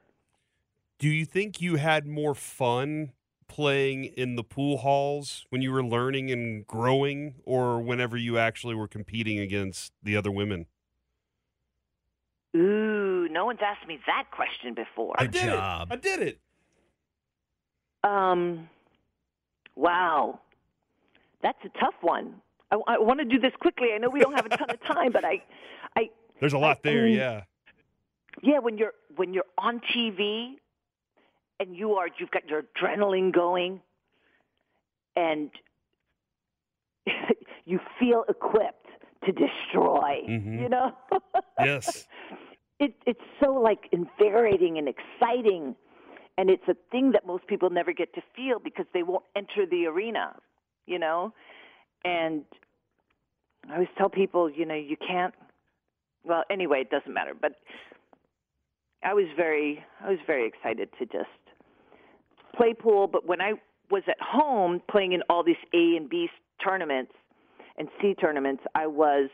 [1.00, 3.14] Do you think you had more fun
[3.48, 8.76] playing in the pool halls when you were learning and growing or whenever you actually
[8.76, 10.66] were competing against the other women?
[12.56, 15.16] Ooh, no one's asked me that question before.
[15.18, 15.88] I Good did job.
[15.92, 16.40] I did it.
[18.04, 18.70] Um,
[19.76, 20.40] wow,
[21.42, 22.36] that's a tough one.
[22.72, 23.90] I, I want to do this quickly.
[23.94, 25.42] I know we don't have a ton of time, but I,
[25.96, 26.10] I,
[26.40, 27.44] There's a lot I- I there, mean, yeah.
[28.42, 28.60] yeah.
[28.60, 30.56] When you're when you're on TV,
[31.60, 33.80] and you are you've got your adrenaline going,
[35.16, 35.50] and
[37.66, 38.88] you feel equipped
[39.26, 40.22] to destroy.
[40.28, 40.62] Mhm.
[40.62, 40.92] You know.
[41.60, 42.08] Yes.
[42.84, 45.76] It, it's so like invigorating and exciting
[46.38, 49.66] and it's a thing that most people never get to feel because they won't enter
[49.70, 50.36] the arena
[50.86, 51.34] you know?
[52.06, 52.44] And
[53.70, 55.34] i always tell people you know you can't
[56.26, 57.54] well anyway it doesn't matter but
[59.04, 61.30] i was very i was very excited to just
[62.54, 63.54] play pool but when i
[63.90, 66.30] was at home playing in all these a and b
[66.62, 67.14] tournaments
[67.78, 69.30] and c tournaments i was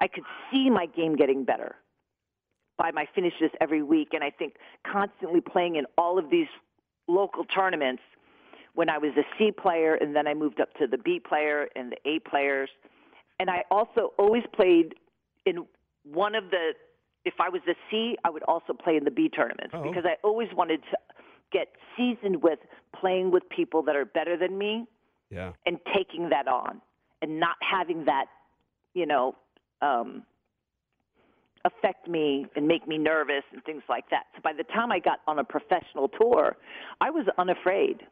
[0.00, 1.76] i could see my game getting better
[2.76, 4.08] by my finishes every week.
[4.12, 4.54] And I think
[4.90, 6.48] constantly playing in all of these
[7.06, 8.02] local tournaments
[8.74, 11.68] when I was a C player and then I moved up to the B player
[11.76, 12.70] and the A players.
[13.38, 14.94] And I also always played
[15.46, 15.66] in
[16.04, 16.72] one of the,
[17.24, 19.82] if I was a C, I would also play in the B tournaments Oh.
[19.82, 20.96] because I always wanted to
[21.52, 22.58] get seasoned with
[22.98, 24.86] playing with people that are better than me
[25.30, 25.52] Yeah.
[25.66, 26.80] and taking that on
[27.22, 28.26] and not having that,
[28.94, 29.36] you know,
[29.82, 30.24] um,
[31.64, 34.24] affect me and make me nervous and things like that.
[34.34, 36.56] So by the time I got on a professional tour,
[37.00, 38.02] I was unafraid.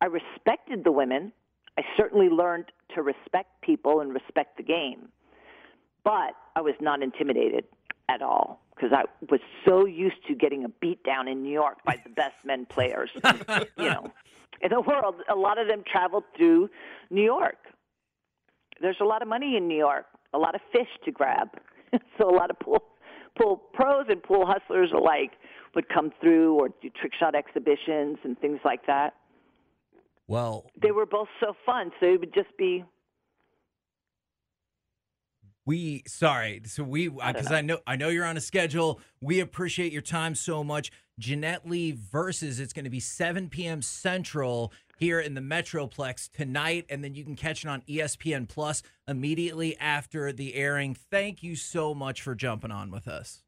[0.00, 1.32] I respected the women.
[1.78, 5.08] I certainly learned to respect people and respect the game.
[6.04, 7.64] But I was not intimidated
[8.08, 11.78] at all because I was so used to getting a beat down in New York
[11.84, 13.10] by the best men players,
[13.76, 14.12] you know,
[14.60, 15.16] in the world.
[15.28, 16.70] A lot of them traveled through
[17.10, 17.56] New York.
[18.80, 21.48] There's a lot of money in New York, a lot of fish to grab.
[22.18, 22.82] so a lot of pool
[23.38, 25.32] pool pros and pool hustlers alike
[25.74, 29.14] would come through or do trick shot exhibitions and things like that.
[30.26, 32.84] Well, They were both so fun, so it would just be
[35.66, 36.62] we sorry.
[36.64, 39.00] So we because uh, I know I know you're on a schedule.
[39.20, 40.92] We appreciate your time so much.
[41.18, 43.82] Jeanette Lee versus it's going to be 7 p.m.
[43.82, 48.82] Central here in the Metroplex tonight, and then you can catch it on ESPN Plus
[49.06, 50.94] immediately after the airing.
[50.94, 53.42] Thank you so much for jumping on with us.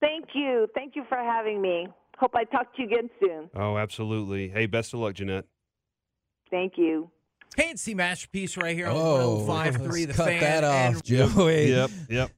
[0.00, 0.66] Thank you.
[0.74, 1.86] Thank you for having me.
[2.18, 3.50] Hope I talk to you again soon.
[3.56, 4.48] Oh, absolutely.
[4.48, 5.44] Hey, best of luck, Jeanette.
[6.50, 7.10] Thank you.
[7.56, 10.40] Fancy masterpiece right here on Oh, 105.3 The cut Fan.
[10.40, 11.68] that off, and Joey.
[11.70, 12.30] Yep, yep.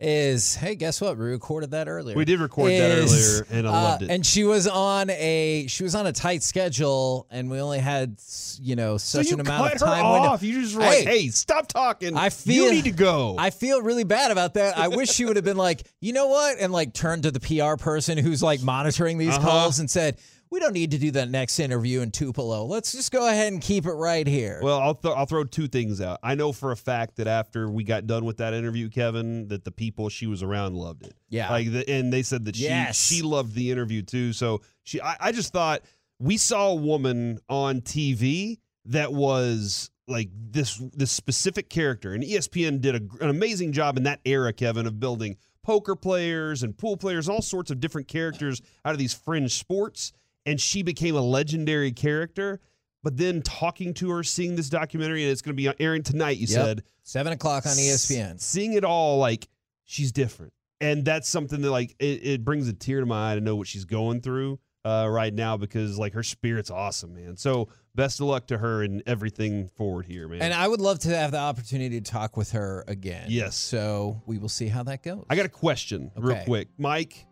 [0.00, 1.16] Is hey, guess what?
[1.18, 2.16] We recorded that earlier.
[2.16, 4.10] We did record that earlier, and I uh, loved it.
[4.10, 8.16] And she was on a she was on a tight schedule, and we only had
[8.60, 10.28] you know so such you an amount of time window.
[10.30, 10.42] off.
[10.42, 12.16] You just were like, Hey, "Hey, stop talking.
[12.16, 14.78] I feel you need to go." I feel really bad about that.
[14.78, 17.40] I wish she would have been like, you know what, and like turned to the
[17.40, 19.46] PR person who's like monitoring these Uh-huh.
[19.48, 20.18] calls and said,
[20.50, 22.64] we don't need to do that next interview in Tupelo.
[22.64, 24.60] Let's just go ahead and keep it right here.
[24.62, 26.18] Well, I'll th- I'll throw two things out.
[26.22, 29.64] I know for a fact that after we got done with that interview, Kevin, that
[29.64, 31.14] the people she was around loved it.
[31.28, 31.50] Yeah.
[31.50, 32.96] like the, and they said that she Yes.
[32.98, 34.32] she loved the interview too.
[34.32, 35.82] So she, I, I just thought
[36.18, 42.80] we saw a woman on TV that was like this this specific character, and ESPN
[42.80, 46.96] did a, an amazing job in that era, Kevin, of building poker players and pool
[46.96, 50.12] players, all sorts of different characters out of these fringe sports.
[50.48, 52.60] And she became a legendary character.
[53.02, 56.36] But then talking to her, seeing this documentary, and it's going to be airing tonight.
[56.38, 56.64] You Yep.
[56.64, 58.40] said Seven o'clock on E S- ESPN.
[58.40, 59.48] Seeing it all, like
[59.84, 63.34] she's different, and that's something that like it, it brings a tear to my eye
[63.36, 67.36] to know what she's going through uh, right now because like her spirit's awesome, man.
[67.36, 70.42] So best of luck to her and everything forward here, man.
[70.42, 73.26] And I would love to have the opportunity to talk with her again.
[73.28, 73.54] Yes.
[73.56, 75.24] So we will see how that goes.
[75.30, 77.26] I got a question real quick, Mike.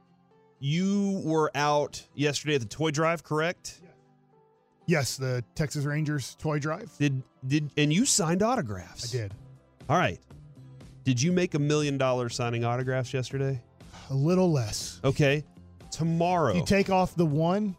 [0.58, 3.80] You were out yesterday at the toy drive, correct?
[4.86, 6.90] Yes, the Texas Rangers toy drive.
[6.98, 9.12] Did did and you signed autographs?
[9.14, 9.34] I did.
[9.88, 10.18] All right.
[11.04, 13.60] Did you make a million dollars signing autographs yesterday?
[14.10, 15.00] A little less.
[15.04, 15.44] Okay.
[15.90, 16.54] Tomorrow.
[16.54, 17.74] You take off the one,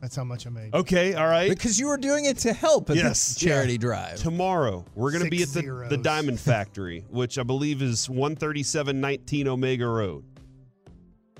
[0.00, 0.74] that's how much I made.
[0.74, 1.48] okay, all right.
[1.50, 3.34] Because you were doing it to help at Yes.
[3.34, 4.16] the charity drive.
[4.16, 5.90] Tomorrow, we're going to be at the, zeros.
[5.90, 10.24] the Diamond Factory, which I believe is 13719 Omega Road.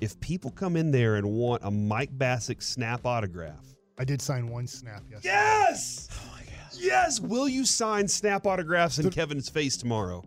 [0.01, 3.65] If people come in there and want a Mike Bacsik snap autograph,
[3.97, 5.33] I did sign one snap yesterday.
[5.33, 6.09] yes!
[6.11, 6.49] Oh my God.
[6.73, 7.19] Yes!
[7.19, 10.23] Will you sign snap autographs in Kevin's face tomorrow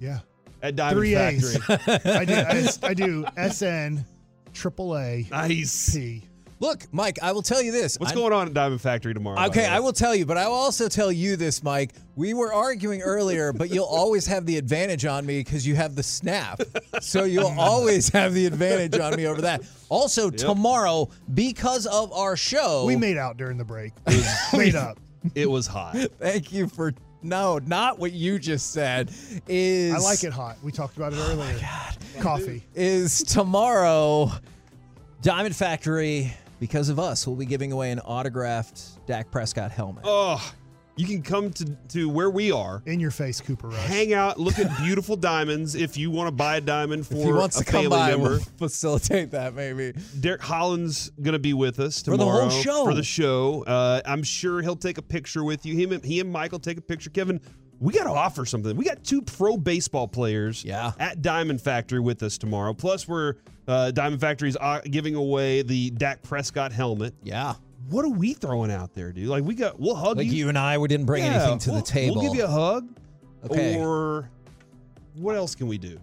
[0.00, 0.20] Yeah.
[0.62, 1.56] at Diamond Three A's.
[1.58, 2.12] Factory?
[2.12, 4.04] I do, I, I do SN,
[4.52, 5.94] triple A, nice.
[5.94, 6.24] P.
[6.62, 7.98] Look, Mike, I will tell you this.
[7.98, 9.46] What's I'm- going on at Diamond Factory tomorrow?
[9.46, 9.66] Okay.
[9.66, 11.92] I will tell you, but I will also tell you this, Mike.
[12.14, 15.96] We were arguing earlier, but you'll always have the advantage on me because you have
[15.96, 16.60] the snap.
[17.00, 19.64] So you'll always have the advantage on me over that.
[19.88, 23.92] Also, tomorrow, because of our show, We made out during the break.
[24.52, 25.00] made up.
[25.34, 25.96] It was hot.
[26.20, 29.12] thank you for no, not what you just said.
[29.48, 30.58] Is I like it hot.
[30.62, 31.58] We talked about it oh earlier.
[32.20, 32.62] Coffee.
[32.76, 34.30] is tomorrow
[35.22, 40.04] Diamond Factory because of us we'll be giving away an autographed Dak Prescott helmet.
[40.06, 40.40] Oh,
[40.94, 42.84] you can come to, to where we are.
[42.86, 43.84] In your face, Cooper Rush.
[43.86, 45.74] Hang out, look at beautiful diamonds.
[45.74, 47.96] If you want to buy a diamond for if he wants a to come family
[47.96, 49.92] by, member, we'll facilitate that maybe.
[50.20, 52.84] Derek Holland's going to be with us tomorrow For the tomorrow whole show.
[52.84, 55.74] For the show, uh, I'm sure he'll take a picture with you.
[55.76, 57.10] Him, and- he and Michael take a picture.
[57.10, 57.40] Kevin,
[57.80, 58.76] we got to offer something.
[58.76, 60.92] We got two pro baseball players Yeah.
[61.00, 62.72] at Diamond Factory with us tomorrow.
[62.74, 63.34] Plus, we're
[63.68, 67.14] uh, Diamond Factory's uh, giving away the Dak Prescott helmet.
[67.22, 67.54] Yeah.
[67.90, 69.28] What are we throwing out there, dude?
[69.28, 70.32] Like we got, we'll hug Like you.
[70.32, 72.14] you and I, we didn't bring Yeah, anything to we'll- the table.
[72.16, 72.88] We'll give you a hug.
[73.44, 73.78] Okay.
[73.80, 74.30] Or
[75.14, 75.98] what else can we do?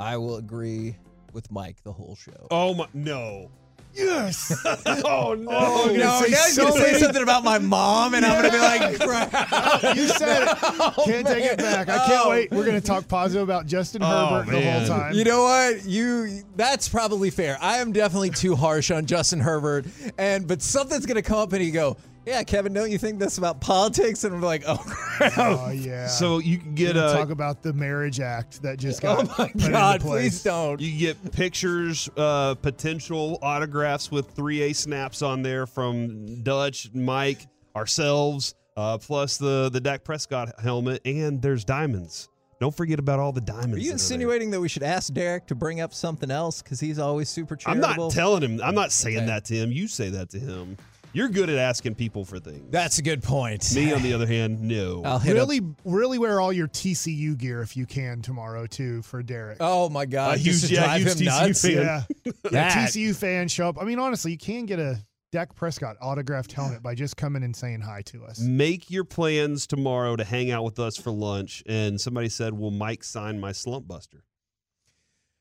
[0.00, 0.96] I will agree
[1.32, 2.46] with Mike the whole show.
[2.50, 3.50] Oh my, no.
[3.94, 4.52] Yes.
[5.06, 5.50] Oh no.
[5.50, 8.52] Oh, no, say now he's so gonna say something about my mom, and I'm gonna
[8.52, 8.98] be like,
[9.30, 9.96] crap.
[9.96, 10.58] you said it.
[10.62, 11.88] Oh, can't take it back.
[11.88, 12.30] I can't Oh.
[12.30, 12.50] wait.
[12.50, 14.06] We're going to talk positive about Justin Oh,
[14.40, 15.14] Herbert the whole time.
[15.14, 15.84] You know what?
[15.84, 17.56] You that's probably fair.
[17.60, 19.86] I am definitely too harsh on Justin Herbert,
[20.18, 23.38] and but something's gonna come up, and you go, "Yeah, Kevin, don't you think this
[23.38, 26.06] about politics?" And I'm like, "Oh crap." Oh, yeah.
[26.06, 29.22] So you can get gonna a talk about the marriage act that just got Oh
[29.38, 30.00] my put into God!
[30.00, 30.22] place.
[30.22, 30.80] Please don't.
[30.80, 38.54] You get pictures, uh, potential autographs with 3A snaps on there from Dutch, Mike, ourselves,
[38.76, 42.28] uh, plus the the Dak Prescott helmet, and there's diamonds.
[42.60, 43.74] Don't forget about all the diamonds.
[43.74, 43.92] Are you that there.
[43.94, 47.58] insinuating that we should ask Derek to bring up something else because he's always super
[47.66, 48.60] I'm not telling him.
[48.62, 49.26] I'm not saying Okay.
[49.26, 49.70] that to him.
[49.72, 50.76] You say that to him.
[51.14, 52.70] You're good at asking people for things.
[52.70, 53.72] That's a good point.
[53.74, 55.02] Me, on the other hand, no.
[55.04, 59.00] I'll hit up- Really, really wear all your TCU gear if you can tomorrow too
[59.02, 59.58] for Derek.
[59.60, 60.36] Oh my God!
[60.36, 61.62] A just huge- to yeah, drive huge him TCU nuts.
[61.62, 61.72] fan.
[61.72, 63.80] yeah, yeah That- TCU fans show up.
[63.80, 64.98] I mean, honestly, you can get a
[65.32, 68.38] Dak Prescott autographed helmet by just coming and saying hi to us.
[68.40, 71.62] Make your plans tomorrow to hang out with us for lunch.
[71.66, 74.24] And somebody said, "Will Mike sign my slump buster?"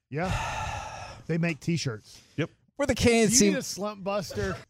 [0.10, 0.32] Yeah,
[1.28, 2.20] they make T-shirts.
[2.38, 2.50] Yep.
[2.78, 3.42] We're the Do you KNC.
[3.42, 4.56] need a slump buster?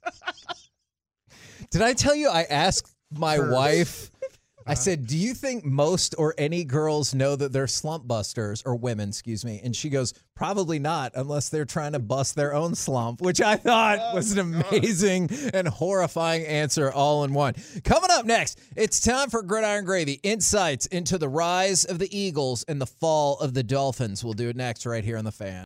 [1.74, 4.12] Did I tell you I asked my wife?
[4.66, 4.72] Uh-huh.
[4.72, 8.78] I said, "Do you think most or any girls know that they're slump busters or
[8.78, 12.74] women, excuse me?" And she goes, "Probably not unless they're trying to bust their own
[12.74, 17.56] slump," which I thought was an amazing and horrifying answer all in one.
[17.84, 20.22] Coming up next, it's time for Gridiron Gravy.
[20.24, 24.24] Insights into the rise of the Eagles and the fall of the Dolphins.
[24.24, 25.66] We'll do it next right here on the fan.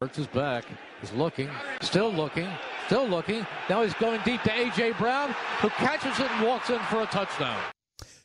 [0.00, 0.64] Hurts is back.
[1.00, 1.48] He's looking,
[1.80, 2.48] still looking,
[2.86, 3.46] still looking.
[3.70, 4.92] Now he's going deep to A.J.
[4.92, 7.58] Brown, who catches it and walks in for a touchdown.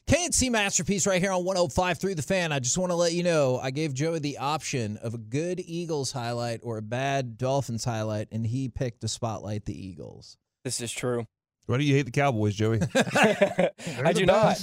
[0.07, 2.51] KNC Masterpiece right here on 105 through the fan.
[2.51, 5.61] I just want to let you know I gave Joey the option of a good
[5.63, 10.37] Eagles highlight or a bad Dolphins highlight, and he picked to spotlight the Eagles.
[10.63, 11.27] This is true.
[11.67, 12.79] Why do you hate the Cowboys, Joey?
[12.95, 14.57] I the do not.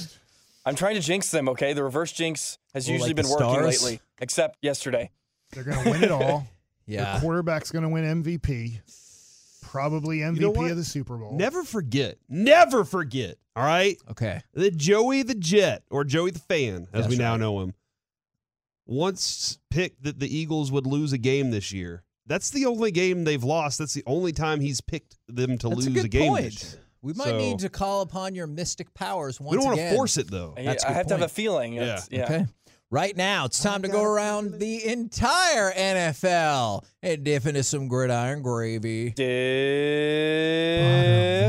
[0.65, 1.71] I'm trying to jinx them, okay?
[1.71, 5.09] The reverse jinx has Oh, usually like been working lately, except yesterday.
[5.53, 6.45] They're going to win it all.
[6.87, 7.15] Yeah.
[7.15, 8.79] The quarterback's going to win MVP.
[9.61, 11.33] Probably MVP know of the Super Bowl.
[11.37, 12.17] never forget.
[12.29, 13.35] Never forget.
[13.55, 13.97] All right.
[14.09, 14.41] Okay.
[14.53, 17.39] That Joey the Jet or Joey the Fan, as That's we now right.
[17.41, 17.73] know him,
[18.85, 22.03] once picked that the Eagles would lose a game this year.
[22.25, 23.79] That's the only game they've lost.
[23.79, 26.79] That's the only time he's picked them to That's a lose good game point.
[27.01, 29.95] We might So- need to call upon your mystic powers once We don't want to
[29.95, 30.53] force it though.
[30.57, 31.73] I- That's a I good have to have a feeling.
[31.73, 32.01] Yeah.
[32.09, 32.23] Yeah.
[32.25, 32.45] Okay.
[32.89, 38.41] Right now, it's time to go around the entire NFL and dip into some gridiron
[38.41, 39.09] gravy.
[39.09, 39.17] Dip.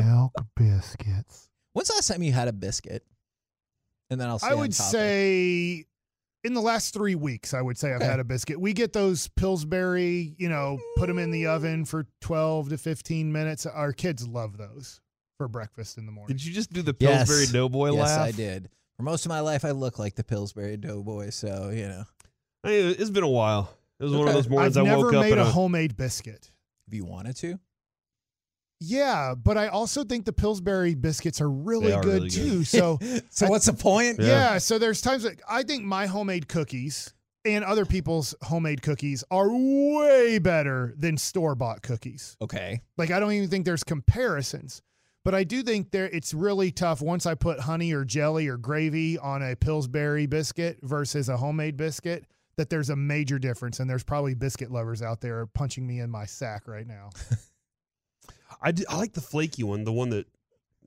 [0.02, 1.48] Buttermilk biscuits.
[1.74, 3.04] When's the last time you had a biscuit?
[4.10, 4.40] And then I'll.
[4.40, 4.90] Stay I on would topic.
[4.90, 5.84] say
[6.42, 8.06] in the last three weeks, I would say I've Okay.
[8.10, 8.60] had a biscuit.
[8.60, 11.50] We get those Pillsbury, you know, put them in the mm.
[11.54, 13.64] oven for 12 to 15 minutes.
[13.64, 15.00] Our kids love those.
[15.36, 16.36] for breakfast in the morning.
[16.36, 17.28] Did you just do the Yes.
[17.28, 18.20] Pillsbury Doughboy yes, laugh?
[18.26, 18.68] I did.
[18.98, 22.04] For most of my life, I look like the Pillsbury Doughboy, so you know.
[22.64, 23.70] I mean, it's been a while.
[24.00, 24.34] It was one of Okay.
[24.34, 26.50] those mornings I've I never woke up made a homemade biscuit.
[26.88, 27.58] If you wanted to,
[28.80, 32.34] Yeah, but I also think the Pillsbury biscuits are really are good really good.
[32.50, 32.64] too.
[32.64, 32.98] So
[33.30, 34.18] so I- what's the point?
[34.20, 34.58] yeah.
[34.58, 37.12] so there's times that I think my homemade cookies
[37.44, 42.36] and other people's homemade cookies are way better than store bought cookies.
[42.42, 42.80] Okay.
[42.96, 44.82] Like I don't even think there's comparisons.
[45.24, 48.56] But I do think there it's really tough once I put honey or jelly or
[48.56, 52.24] gravy on a Pillsbury biscuit versus a homemade biscuit
[52.56, 56.10] that there's a major difference and there's probably biscuit lovers out there punching me in
[56.10, 57.10] my sack right now.
[58.62, 60.26] I like the flaky one, the one that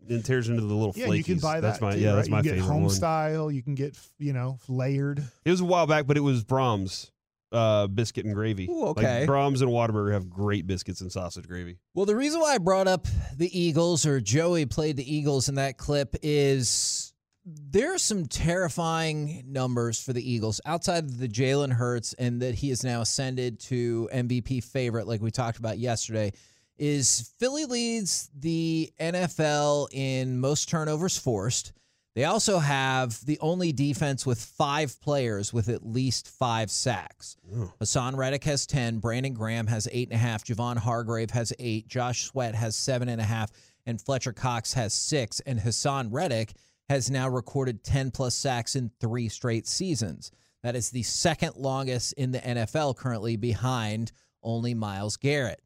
[0.08, 1.18] then tears into the little Yeah, flakies.
[1.18, 1.86] you can buy that's that.
[1.86, 2.16] my too, yeah, right?
[2.16, 2.90] that's my you can get favorite home one.
[2.90, 3.52] style.
[3.52, 5.24] You can get you know layered.
[5.46, 7.12] It was a while back, but it was Braum's
[7.52, 8.68] uh, biscuit and gravy.
[8.70, 9.22] Ooh, okay.
[9.22, 11.78] Like Braum's and Whataburger have great biscuits and sausage gravy.
[11.94, 15.56] Well, the reason why I brought up the Eagles or Joey played the Eagles in
[15.56, 17.14] that clip is
[17.46, 22.56] there are some terrifying numbers for the Eagles outside of the Jalen Hurts and that
[22.56, 26.34] he has now ascended to MVP favorite, like we talked about yesterday.
[26.78, 31.74] Is Philly leads the NFL in most turnovers forced.
[32.14, 37.38] They also have the only defense with five players with at least five sacks.
[37.80, 39.00] Haason Reddick has 10.
[39.00, 40.12] Brandon Graham has 8.5.
[40.44, 41.88] Javon Hargrave has 8.
[41.88, 43.50] Josh Sweat has 7.5.
[43.86, 45.40] And Fletcher Cox has 6.
[45.42, 46.54] And Haason Reddick
[46.90, 50.32] has now recorded 10 plus sacks in three straight seasons.
[50.64, 54.12] That is the second longest in the NFL currently behind
[54.44, 55.62] only Myles Garrett.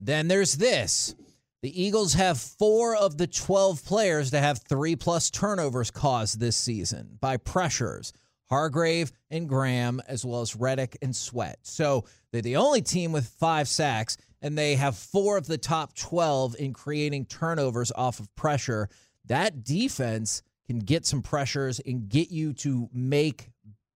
[0.00, 1.14] Then there's this.
[1.62, 6.56] The Eagles have four of the 12 players to have three plus turnovers caused this
[6.56, 8.12] season by pressures
[8.50, 11.60] Hargrave and Graham, as well as Reddick and Sweat.
[11.62, 15.94] So they're the only team with five sacks, and they have four of the top
[15.94, 18.88] 12 in creating turnovers off of pressure.
[19.26, 23.48] That defense can get some pressures and get you to make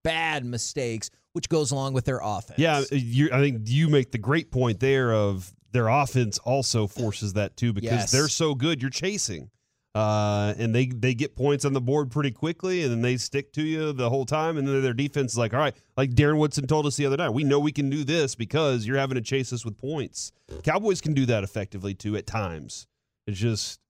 [0.05, 2.59] bad mistakes, which goes along with their offense.
[2.59, 7.33] Yeah, you, I think you make the great point there of their offense also forces
[7.35, 8.11] that too because Yes.
[8.13, 8.81] they're so good.
[8.81, 9.51] You're chasing,
[9.95, 13.53] uh, and they they get points on the board pretty quickly, and then they stick
[13.55, 14.57] to you the whole time.
[14.59, 17.17] And then their defense is like, all right, like Darren Woodson told us the other
[17.17, 20.33] night, we know we can do this because you're having to chase us with points.
[20.63, 22.87] Cowboys can do that effectively too at times.
[23.27, 23.81] It's just.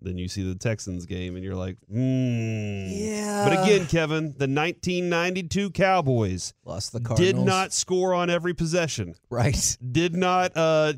[0.00, 2.86] Then you see the Texans game and you're like, hmm.
[2.88, 3.48] Yeah.
[3.48, 9.76] But again, Kevin, the 1992 Cowboys Lost the did not score on every possession, Right.
[9.90, 10.92] did not uh,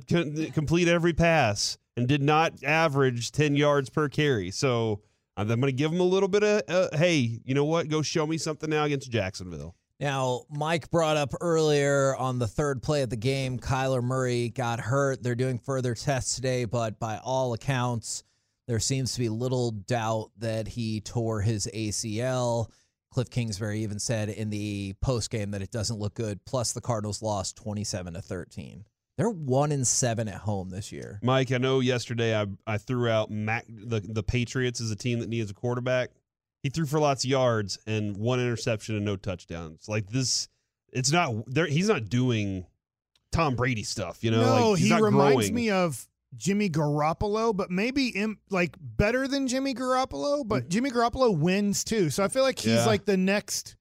[0.53, 4.51] complete every pass, and did not average 10 yards per carry.
[4.51, 5.01] So
[5.36, 7.88] I'm going to give them a little bit of, uh, hey, you know what?
[7.88, 9.74] Go show me something now against Jacksonville.
[9.98, 14.80] Now, Mike brought up earlier on the third play of the game, Kyler Murray got
[14.80, 15.22] hurt.
[15.22, 18.24] They're doing further tests today, but by all accounts,
[18.70, 22.70] there seems to be little doubt that he tore his ACL.
[23.10, 26.38] Cliff Kingsbury even said in the post game that it doesn't look good.
[26.44, 28.84] Plus, the Cardinals lost 27 to 13.
[29.16, 31.18] They're one in seven at home this year.
[31.20, 35.18] Mike, I know yesterday I, I threw out Mac, the, the Patriots as a team
[35.18, 36.10] that needs a quarterback.
[36.62, 39.88] He threw for lots of yards and one interception and no touchdowns.
[39.88, 40.48] Like this,
[40.92, 41.66] it's not, there.
[41.66, 42.66] he's not doing
[43.32, 44.42] Tom Brady stuff, you know?
[44.42, 45.54] no, like, he's he not reminds growing.
[45.56, 46.06] me of
[46.37, 50.47] Jimmy Garoppolo, but maybe im- like better than Jimmy Garoppolo.
[50.47, 52.76] But Jimmy Garoppolo wins too, so I feel like he's Mm.
[52.76, 52.87] Yeah.
[52.87, 53.76] like the next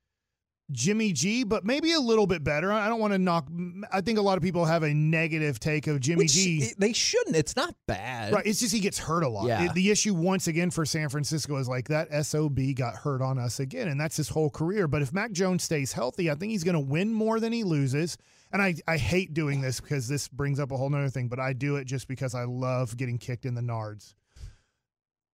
[0.72, 2.72] Jimmy G, but maybe a little bit better.
[2.72, 3.48] I don't want to knock.
[3.92, 6.74] I think a lot of people have a negative take of Jimmy Which, G.
[6.78, 7.36] they shouldn't.
[7.36, 8.34] It's not bad.
[8.34, 9.48] Right, it's just he gets hurt a lot.
[9.48, 9.72] Yeah.
[9.74, 13.60] The issue once again for San Francisco is like that SOB got hurt on us
[13.60, 14.88] again, and that's his whole career.
[14.88, 17.64] But if Mac Jones stays healthy, I think he's going to win more than he
[17.64, 18.16] loses.
[18.52, 21.40] And I, I hate doing this because this brings up a whole nother thing, but
[21.40, 24.16] I do it just because I love getting kicked in the nards.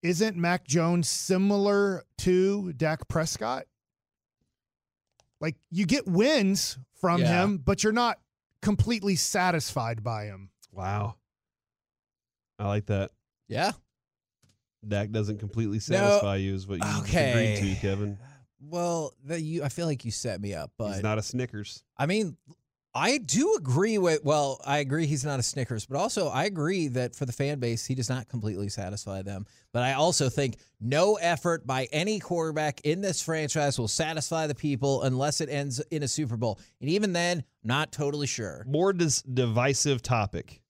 [0.03, 3.65] Isn't Mac Jones similar to Dak Prescott?
[5.41, 7.45] Like you get wins from Yeah.
[7.45, 8.19] him, but you're not
[8.63, 10.51] completely satisfied by him.
[10.73, 11.15] Wow.
[12.59, 13.11] I like that.
[13.49, 13.73] Yeah.
[14.87, 17.57] Dak doesn't completely satisfy you, is what you Okay.
[17.57, 18.19] agreed to, Kevin.
[18.61, 21.83] Well, the, you, I feel like you set me up, but He's not a Snickers.
[21.97, 22.37] I mean,
[22.97, 24.23] I do agree with.
[24.25, 27.59] Well, I agree he's not a Snickers, but also I agree that for the fan
[27.59, 29.47] base, he does not completely satisfy them.
[29.73, 34.55] But I also think no effort by any quarterback in this franchise will satisfy the
[34.55, 38.65] people unless it ends in a Super Bowl, and even then, not totally sure.
[38.69, 40.61] More dis- divisive topic.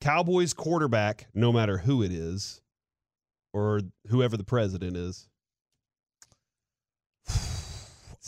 [0.00, 2.62] Cowboys quarterback, no matter who it is,
[3.52, 5.28] or whoever the president is.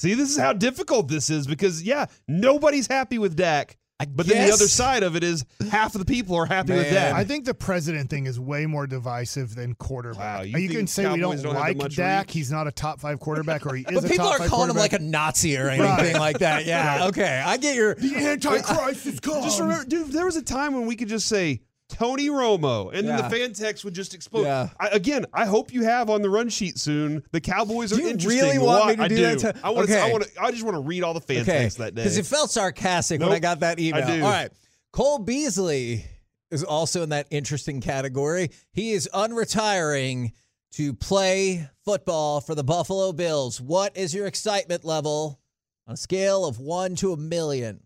[0.02, 3.76] See, this is how difficult this is because, yeah, nobody's happy with Dak.
[4.10, 6.86] But then the other side of it is half of the people are happy with
[6.86, 6.94] Man.
[6.94, 7.12] that.
[7.14, 10.38] I think the president thing is way more divisive than quarterback.
[10.38, 12.26] Wow, you you, can think say we don't, don't have like much Dak.
[12.26, 12.34] reach?
[12.34, 14.50] He's not a top five quarterback, or he is But a people top are five
[14.50, 16.66] calling him like a Nazi or anything like that.
[16.72, 17.06] Yeah.
[17.06, 17.40] Okay.
[17.46, 17.94] I get your.
[17.94, 19.42] the Antichrist is coming.
[19.44, 21.60] just remember, dude, there was a time when we could just say
[21.92, 24.44] Tony Romo, and then the fan text would just explode.
[24.44, 24.68] Yeah.
[24.80, 27.22] I, again, I hope you have on the run sheet soon.
[27.32, 28.42] The Cowboys are Do you interesting.
[28.42, 29.52] really want me to I do that do.
[29.52, 29.94] to- I want to.
[29.98, 30.12] I Okay.
[30.12, 30.26] want.
[30.40, 31.52] I just want to read all the fan Okay.
[31.52, 32.02] texts that day.
[32.02, 34.06] Because it felt sarcastic when I got that email.
[34.06, 34.24] do.
[34.24, 34.50] All right.
[34.92, 36.04] Cole Beasley
[36.50, 38.50] is also in that interesting category.
[38.72, 40.32] He is unretiring
[40.72, 43.60] to play football for the Buffalo Bills.
[43.60, 45.38] What is your excitement level
[45.86, 47.80] on a scale of one to a million?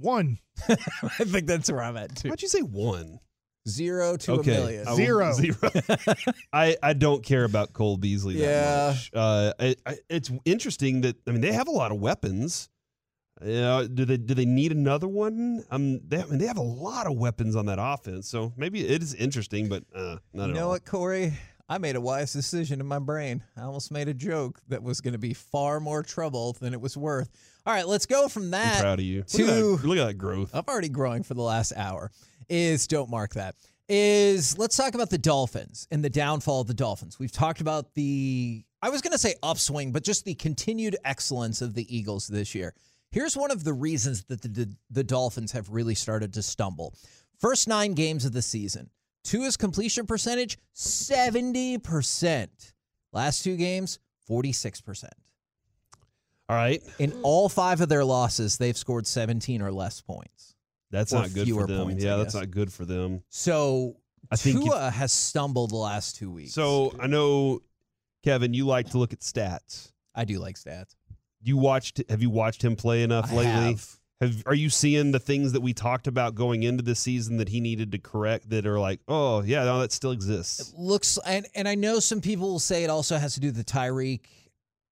[0.00, 0.38] One.
[0.68, 0.74] I
[1.24, 2.28] think that's where I'm at too.
[2.30, 3.20] Why'd you say one?
[3.68, 4.54] Zero to okay.
[4.56, 4.86] a million.
[4.88, 5.32] I will- Zero.
[5.34, 5.70] Zero.
[6.52, 8.88] I, I don't care about Cole Beasley that Yeah.
[8.94, 9.10] much.
[9.14, 12.68] Uh, I, I, it's interesting that I mean they have a lot of weapons.
[13.42, 15.64] You know, do they do they need another one?
[15.70, 18.86] Um, they I mean they have a lot of weapons on that offense, so maybe
[18.86, 20.70] it is interesting, but uh, not You at know all.
[20.70, 21.34] what, Corey?
[21.68, 23.44] I made a wise decision in my brain.
[23.56, 26.80] I almost made a joke that was going to be far more trouble than it
[26.80, 27.30] was worth.
[27.66, 28.76] All right, let's go from that.
[28.76, 29.22] I'm proud of you.
[29.22, 30.50] to look, at that, look at that growth.
[30.54, 32.10] I'm already growing for the last hour.
[32.48, 33.54] Is don't mark that.
[33.88, 37.18] Is let's talk about the Dolphins and the downfall of the Dolphins.
[37.18, 41.60] We've talked about the I was going to say upswing, but just the continued excellence
[41.60, 42.74] of the Eagles this year.
[43.10, 46.94] Here's one of the reasons that the, the, the Dolphins have really started to stumble.
[47.38, 48.88] First nine games of the season,
[49.24, 52.48] Tua's completion percentage 70%.
[53.12, 53.98] Last two games,
[54.28, 55.08] 46%.
[56.50, 60.56] All right, In all five of their losses, they've scored 17 or less points.
[60.90, 61.84] that's not good for them.
[61.84, 63.22] points, yeah, that's not good for them.
[63.28, 63.98] So
[64.32, 66.52] I think Tua has stumbled the last two weeks.
[66.52, 67.60] So I know,
[68.24, 69.92] Kevin, you like to look at stats.
[70.12, 70.96] I do like stats.
[71.40, 72.02] You watched?
[72.10, 73.52] Have you watched him play enough I lately?
[73.52, 73.96] have.
[74.20, 77.48] Have, are you seeing the things that we talked about going into the season that
[77.48, 80.72] he needed to correct that are like, oh yeah, no, that still exists.
[80.72, 83.46] It Looks and and I know some people will say it also has to do
[83.46, 84.22] with the Tyreek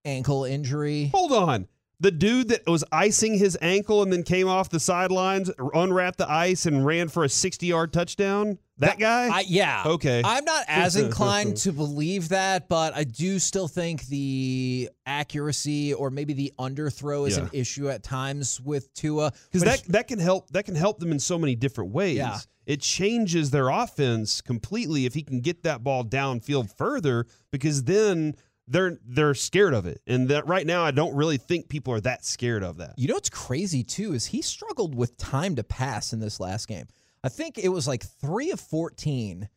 [0.09, 1.11] ankle injury.
[1.15, 1.69] Hold on.
[2.01, 6.31] The dude that was icing his ankle and then came off the sidelines, unwrapped the
[6.31, 8.59] ice, and ran for a 60 yard touchdown?
[8.79, 9.29] That guy?
[9.29, 9.83] I, yeah.
[9.85, 10.23] Okay.
[10.25, 16.11] I'm not as inclined to believe that, but I do still think the accuracy or
[16.11, 19.33] maybe the underthrow is an issue at times with Tua.
[19.51, 22.19] because that, that can help that can help them in so many different ways.
[22.19, 22.39] Yeah.
[22.67, 28.37] It changes their offense completely if he can get that ball downfield further because then
[28.69, 30.01] they're they're scared of it.
[30.07, 32.95] And that right now I don't really think people are that scared of that.
[32.97, 36.69] You know what's crazy too is he struggled with time to pass in this last
[36.69, 36.87] game.
[37.25, 39.49] I think it was like three of 14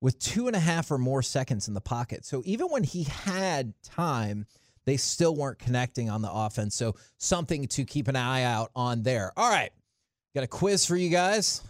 [0.00, 2.24] with two and a half or more seconds in the pocket.
[2.24, 4.46] So even when he had time,
[4.84, 6.74] they still weren't connecting on the offense.
[6.74, 9.32] So something to keep an eye out on there.
[9.36, 9.70] All right.
[10.34, 11.62] Got a quiz for you guys.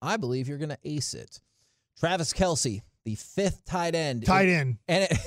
[0.00, 1.40] I believe you're going to ace it.
[1.98, 4.24] Travis Kelce, the fifth tight end.
[4.24, 4.78] Tight end.
[4.88, 5.18] And it,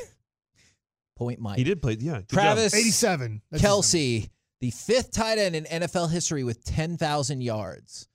[1.15, 1.57] point Mike.
[1.57, 2.21] He did play, yeah.
[2.29, 3.41] Travis 87.
[3.51, 4.29] That's Kelce,
[4.61, 8.07] the fifth tight end in NFL history with 10,000 yards.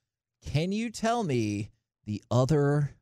[0.46, 1.70] Can you tell me
[2.06, 2.94] the other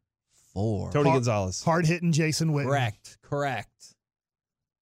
[0.53, 0.91] four?
[0.93, 1.63] Tony Har- Gonzalez.
[1.63, 2.65] Hard hitting Jason Witten.
[2.67, 3.19] Correct.
[3.23, 3.71] Correct.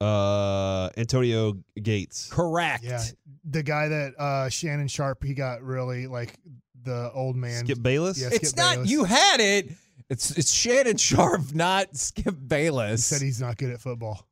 [0.01, 2.29] Uh Antonio Gates.
[2.31, 2.85] Correct.
[2.85, 3.03] Yeah.
[3.45, 6.35] The guy that uh, Shannon Sharpe, he got really like
[6.83, 7.65] the old man.
[7.65, 8.21] Skip Bayless?
[8.21, 8.91] Yeah, It's Skip not Bayless.
[8.91, 9.71] you had it.
[10.11, 13.07] It's it's Shannon Sharpe, not Skip He Bayless.
[13.07, 14.27] said he's not good at football.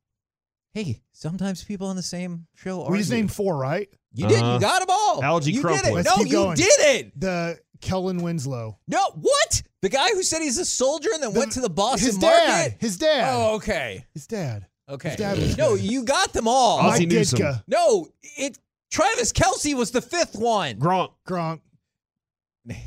[0.73, 2.91] Hey, sometimes people on the same show are.
[2.91, 3.89] We just named four, right?
[4.13, 4.41] You did.
[4.41, 4.53] Uh-huh.
[4.55, 5.21] You got them all.
[5.21, 5.83] Alge you Crumpler.
[5.83, 5.93] did it.
[5.95, 6.57] Let's no, keep you going.
[6.57, 7.19] did it.
[7.19, 8.77] The Kellen Winslow.
[8.87, 9.61] No, what?
[9.81, 12.19] The guy who said he's a soldier and then The- went to the Boston his
[12.19, 12.45] market.
[12.47, 12.75] dad.
[12.79, 13.33] His dad.
[13.35, 14.05] Oh, okay.
[14.13, 14.65] His dad.
[14.89, 15.09] Okay.
[15.09, 15.83] His dad was no, good.
[15.83, 16.79] you got them all.
[16.79, 17.39] Ozzie Mike Newsome.
[17.39, 17.63] Ditka.
[17.67, 18.07] No,
[18.37, 18.57] it.
[18.91, 20.77] Travis Kelce was the fifth one.
[20.77, 21.11] Gronk.
[21.27, 21.61] Gronk.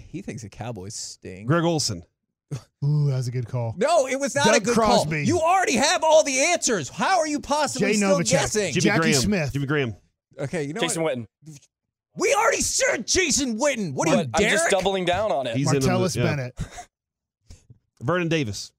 [0.08, 1.46] He thinks the Cowboys stink.
[1.46, 2.02] Greg Olsen.
[2.84, 3.74] Ooh, that was a good call.
[3.76, 5.10] No, it was not a good Crosby.
[5.16, 5.20] call.
[5.26, 6.88] You already have all the answers.
[6.88, 8.30] How are you possibly Jay still Novacek.
[8.30, 8.72] guessing?
[8.74, 9.14] Jimmy Jackie Graham.
[9.14, 9.52] Smith.
[9.52, 9.96] Jimmy Graham.
[10.38, 11.16] Okay, you know Jason what?
[11.18, 11.26] Witten.
[12.16, 13.92] We already said Jason Witten.
[13.94, 14.52] What are you, But I'm Derek?
[14.58, 15.56] just doubling down on it.
[15.56, 16.22] He's in on the- Martellus yeah.
[16.22, 16.58] Bennett.
[18.02, 18.72] Vernon Davis.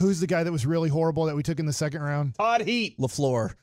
[0.00, 2.34] Who's the guy that was really horrible that we took in the second round?
[2.36, 2.98] Todd Heap.
[2.98, 3.54] Lafleur.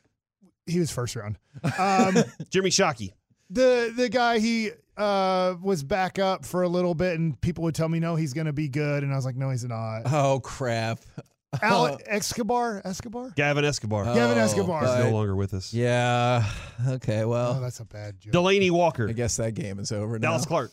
[0.68, 1.38] He was first round.
[1.80, 2.16] Um,
[2.50, 3.14] Jimmy Shockey.
[3.50, 7.76] the the guy he uh, was back up for a little bit, and people would
[7.76, 10.04] tell me no, he's going to be good, and I was like, no, he's not.
[10.12, 11.00] Oh crap.
[11.62, 14.04] Al Escobar, Escobar, Gavin Escobar.
[14.06, 14.82] Gavin Oh, Escobar.
[14.82, 15.74] He's but- no longer with us.
[15.74, 16.44] Yeah.
[16.88, 17.22] Okay.
[17.24, 18.34] Oh, Well, that's a bad joke.
[18.34, 19.08] Delanie Walker.
[19.08, 20.30] I guess that game is over now.
[20.32, 20.72] Dallas Clark.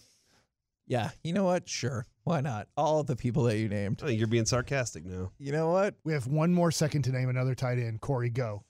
[0.88, 1.10] Yeah.
[1.22, 1.68] You know what?
[1.68, 2.04] Sure.
[2.24, 2.66] Why not?
[2.76, 4.00] All of the people that you named.
[4.02, 5.30] I think you're being sarcastic now.
[5.38, 5.94] You know what?
[6.04, 8.00] We have one more second to name another tight end.
[8.00, 8.64] Corey, go.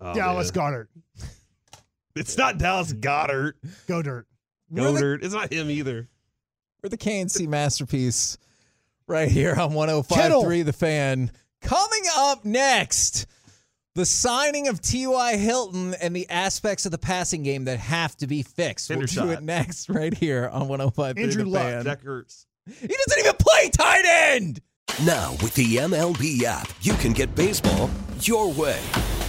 [0.00, 0.72] Oh, Dallas man.
[0.72, 0.88] Goedert.
[2.16, 3.54] It's not Dallas Goedert.
[3.86, 4.26] Go dirt.
[4.70, 5.24] We're the- Goedert.
[5.24, 6.08] It's not him either.
[6.82, 8.38] We're the KNC masterpiece
[9.06, 11.30] right here on 105.3 The Fan.
[11.60, 13.26] Coming up next,
[13.94, 15.36] the signing of T.Y.
[15.36, 18.88] Hilton and the aspects of the passing game that have to be fixed.
[18.88, 19.22] We'll Hendershot.
[19.22, 21.62] do it next right here on 105.3 Andrew The Luck.
[21.62, 21.84] Fan.
[21.84, 22.46] Jack Hurts.
[22.66, 24.60] He doesn't even play tight end.
[25.04, 27.90] Now, with the MLB app, you can get baseball
[28.22, 28.80] your way.